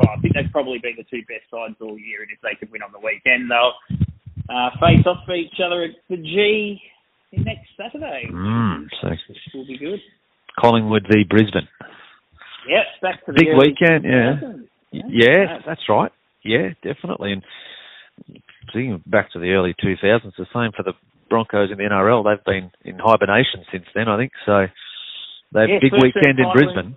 I 0.00 0.20
think 0.20 0.34
they've 0.34 0.52
probably 0.52 0.78
been 0.78 0.96
the 0.96 1.04
two 1.04 1.22
best 1.28 1.48
sides 1.50 1.76
all 1.80 1.98
year, 1.98 2.22
and 2.22 2.30
if 2.30 2.40
they 2.42 2.54
could 2.58 2.70
win 2.70 2.82
on 2.82 2.92
the 2.92 3.00
weekend, 3.00 3.50
they'll 3.50 3.74
uh, 4.48 4.70
face 4.80 5.04
off 5.06 5.24
for 5.26 5.34
each 5.34 5.60
other 5.64 5.84
at 5.84 5.90
the 6.08 6.16
G 6.16 6.80
next 7.32 7.68
Saturday. 7.76 8.28
Mm, 8.30 8.86
so 9.00 9.08
will 9.54 9.66
be 9.66 9.78
good. 9.78 10.00
Collingwood 10.60 11.06
v 11.10 11.24
Brisbane. 11.28 11.68
Yep, 12.68 12.84
back 13.00 13.26
to 13.26 13.32
the 13.32 13.38
Big 13.38 13.56
weekend, 13.56 14.04
yeah. 14.04 14.38
2000s. 14.40 14.68
Y- 14.92 15.00
Yeah, 15.08 15.58
that's 15.66 15.88
right. 15.88 16.12
Yeah, 16.44 16.70
definitely. 16.82 17.32
And 17.32 17.42
thinking 18.72 19.02
back 19.06 19.32
to 19.32 19.38
the 19.38 19.50
early 19.50 19.74
2000s, 19.82 20.32
the 20.36 20.46
same 20.52 20.72
for 20.76 20.82
the 20.82 20.92
Broncos 21.30 21.70
in 21.70 21.78
the 21.78 21.84
NRL. 21.84 22.24
They've 22.24 22.44
been 22.44 22.70
in 22.84 22.98
hibernation 22.98 23.64
since 23.72 23.86
then, 23.94 24.08
I 24.08 24.18
think. 24.18 24.32
So 24.44 24.66
they've 25.52 25.68
Yeah, 25.68 25.78
big 25.80 25.92
weekend 25.94 26.38
in 26.38 26.44
time 26.44 26.94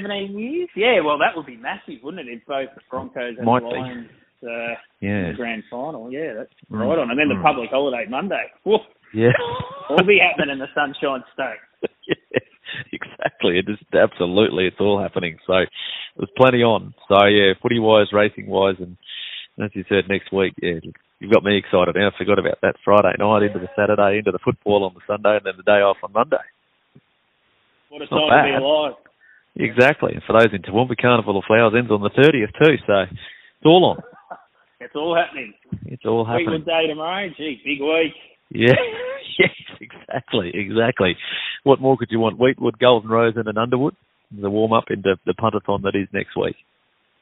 Brisbane. 0.00 0.34
17 0.34 0.38
years? 0.38 0.68
Yeah, 0.76 1.00
well, 1.04 1.18
that 1.18 1.36
would 1.36 1.46
be 1.46 1.56
massive, 1.56 2.02
wouldn't 2.02 2.26
it, 2.26 2.32
if 2.32 2.46
both 2.46 2.68
the 2.74 2.82
Broncos 2.90 3.36
and 3.38 3.46
Might 3.46 3.62
the. 3.62 3.68
Lions 3.68 4.10
uh, 4.42 4.74
Yeah, 5.00 5.30
the 5.30 5.36
grand 5.36 5.64
final? 5.70 6.12
Yeah, 6.12 6.34
that's 6.36 6.52
Mm, 6.70 6.80
right 6.80 6.98
on. 6.98 7.10
And 7.10 7.18
then 7.18 7.28
the 7.28 7.40
mm. 7.40 7.42
public 7.42 7.70
holiday 7.70 8.06
Monday. 8.08 8.50
Woof, 8.64 8.80
yeah. 9.12 9.32
all 9.90 10.04
be 10.06 10.18
happening 10.18 10.52
in 10.52 10.58
the 10.58 10.68
Sunshine 10.74 11.24
State. 11.32 11.62
yeah, 12.08 12.40
exactly. 12.92 13.58
It 13.58 13.68
is 13.68 13.78
absolutely. 13.92 14.66
It's 14.66 14.80
all 14.80 15.00
happening. 15.00 15.38
So 15.46 15.64
there's 16.16 16.32
plenty 16.36 16.62
on. 16.62 16.94
So 17.08 17.26
yeah, 17.26 17.52
footy 17.60 17.78
wise, 17.78 18.12
racing 18.12 18.46
wise, 18.46 18.76
and 18.80 18.96
as 19.62 19.70
you 19.74 19.84
said, 19.88 20.08
next 20.08 20.32
week, 20.32 20.54
yeah, 20.60 20.80
you've 21.20 21.32
got 21.32 21.44
me 21.44 21.56
excited. 21.58 21.94
Now 21.94 22.08
I 22.08 22.18
forgot 22.18 22.38
about 22.38 22.60
that 22.62 22.76
Friday 22.84 23.14
night 23.18 23.44
into 23.44 23.60
the 23.60 23.70
Saturday, 23.76 24.18
into 24.18 24.32
the 24.32 24.42
football 24.42 24.84
on 24.84 24.94
the 24.94 25.04
Sunday, 25.06 25.36
and 25.36 25.46
then 25.46 25.54
the 25.56 25.68
day 25.68 25.84
off 25.84 25.98
on 26.02 26.12
Monday. 26.12 26.44
What 27.90 28.02
a 28.02 28.06
not 28.10 28.28
time 28.28 28.44
to 28.44 28.58
be 28.58 28.64
alive. 28.64 28.94
Exactly. 29.56 30.12
And 30.14 30.22
for 30.26 30.32
those 30.32 30.52
in 30.52 30.62
Toowoomba, 30.62 30.96
Carnival 31.00 31.38
of 31.38 31.44
Flowers 31.46 31.74
ends 31.76 31.90
on 31.90 32.02
the 32.02 32.10
30th 32.10 32.52
too. 32.58 32.76
So 32.86 33.02
it's 33.02 33.66
all 33.66 33.84
on. 33.84 34.02
It's 34.80 34.94
all 34.96 35.16
happening. 35.16 35.54
It's 35.86 36.04
all 36.04 36.24
happening. 36.24 36.46
Fleetwood 36.46 36.66
Day 36.66 36.86
tomorrow. 36.88 37.28
Gee, 37.36 37.60
big 37.64 37.80
week. 37.80 38.12
Yeah, 38.50 38.74
yes, 39.38 39.50
exactly, 39.80 40.52
exactly. 40.54 41.16
What 41.62 41.80
more 41.80 41.96
could 41.96 42.08
you 42.10 42.20
want? 42.20 42.38
Wheatwood, 42.38 42.78
Golden 42.78 43.10
Rose, 43.10 43.34
and 43.36 43.48
an 43.48 43.58
Underwood. 43.58 43.96
The 44.30 44.50
warm 44.50 44.72
up 44.72 44.84
into 44.90 45.16
the 45.26 45.32
puntathon 45.32 45.82
that 45.82 45.94
is 45.94 46.08
next 46.12 46.36
week. 46.36 46.56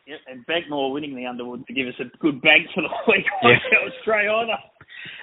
Yep, 0.06 0.18
and 0.28 0.46
Beckmore 0.46 0.92
winning 0.92 1.14
the 1.14 1.26
Underwood 1.26 1.66
to 1.66 1.72
give 1.72 1.86
us 1.86 1.94
a 2.00 2.16
good 2.18 2.42
bank 2.42 2.66
for 2.74 2.82
the 2.82 2.88
week. 3.06 3.26
Yeah. 3.42 3.50
that 3.70 3.84
was 3.84 3.92
straight 4.02 4.28
either. 4.28 4.58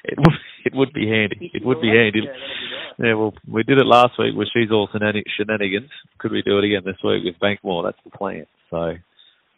It 0.03 0.17
would, 0.17 0.35
it 0.65 0.73
would 0.75 0.93
be 0.93 1.07
handy. 1.07 1.51
It 1.53 1.65
would 1.65 1.81
be 1.81 1.89
handy. 1.89 2.21
Yeah, 2.25 2.31
be 2.31 2.39
nice. 2.39 3.09
Yeah, 3.09 3.13
well, 3.13 3.33
we 3.47 3.63
did 3.63 3.77
it 3.77 3.85
last 3.85 4.19
week 4.19 4.35
with 4.35 4.49
She's 4.53 4.71
All 4.71 4.89
Shenanigans. 4.91 5.89
Could 6.17 6.31
we 6.31 6.41
do 6.41 6.57
it 6.57 6.65
again 6.65 6.81
this 6.85 6.99
week 7.03 7.23
with 7.23 7.39
Bankmore? 7.39 7.83
That's 7.83 8.03
the 8.03 8.11
plan. 8.11 8.45
So 8.69 8.93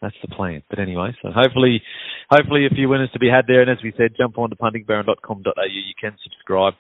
that's 0.02 0.16
the 0.22 0.34
plan. 0.34 0.64
But 0.70 0.80
anyway, 0.80 1.16
so 1.22 1.30
hopefully, 1.32 1.82
hopefully 2.30 2.66
a 2.66 2.76
few 2.76 2.90
winners 2.90 3.12
to 3.14 3.20
be 3.20 3.30
had 3.30 3.46
there. 3.48 3.62
And 3.62 3.70
as 3.70 3.84
we 3.84 3.94
said, 3.98 4.18
jump 4.18 4.38
on 4.38 4.50
to 4.50 4.56
puntingbaron.com.au. 4.56 5.66
You 5.70 5.94
can 6.00 6.18
subscribe. 6.24 6.74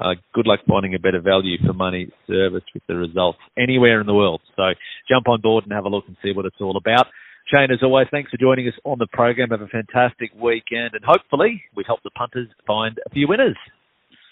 Uh, 0.00 0.14
good 0.32 0.46
luck 0.46 0.60
finding 0.68 0.94
a 0.94 0.98
better 0.98 1.20
value 1.20 1.56
for 1.66 1.72
money 1.72 2.12
service 2.26 2.62
with 2.72 2.82
the 2.86 2.94
results 2.94 3.38
anywhere 3.58 4.00
in 4.00 4.06
the 4.06 4.14
world. 4.14 4.40
So 4.54 4.62
jump 5.08 5.28
on 5.28 5.40
board 5.40 5.64
and 5.64 5.72
have 5.72 5.86
a 5.86 5.88
look 5.88 6.04
and 6.06 6.16
see 6.22 6.32
what 6.32 6.46
it's 6.46 6.60
all 6.60 6.76
about. 6.76 7.06
Shane, 7.50 7.70
as 7.70 7.82
always, 7.82 8.06
thanks 8.10 8.30
for 8.30 8.36
joining 8.36 8.68
us 8.68 8.74
on 8.84 8.98
the 8.98 9.06
program. 9.06 9.50
Have 9.50 9.62
a 9.62 9.68
fantastic 9.68 10.30
weekend, 10.34 10.90
and 10.92 11.02
hopefully 11.04 11.62
we 11.74 11.82
help 11.86 12.02
the 12.02 12.10
punters 12.10 12.48
find 12.66 12.98
a 13.06 13.10
few 13.10 13.26
winners. 13.26 13.56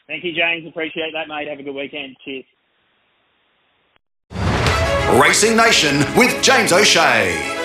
Thank 0.07 0.23
you, 0.23 0.33
James. 0.33 0.69
Appreciate 0.69 1.13
that, 1.15 1.27
mate. 1.27 1.49
Have 1.49 1.59
a 1.59 1.63
good 1.63 1.75
weekend. 1.75 2.17
Cheers. 2.25 2.45
Racing 5.21 5.57
Nation 5.57 5.99
with 6.17 6.43
James 6.43 6.73
O'Shea. 6.73 7.57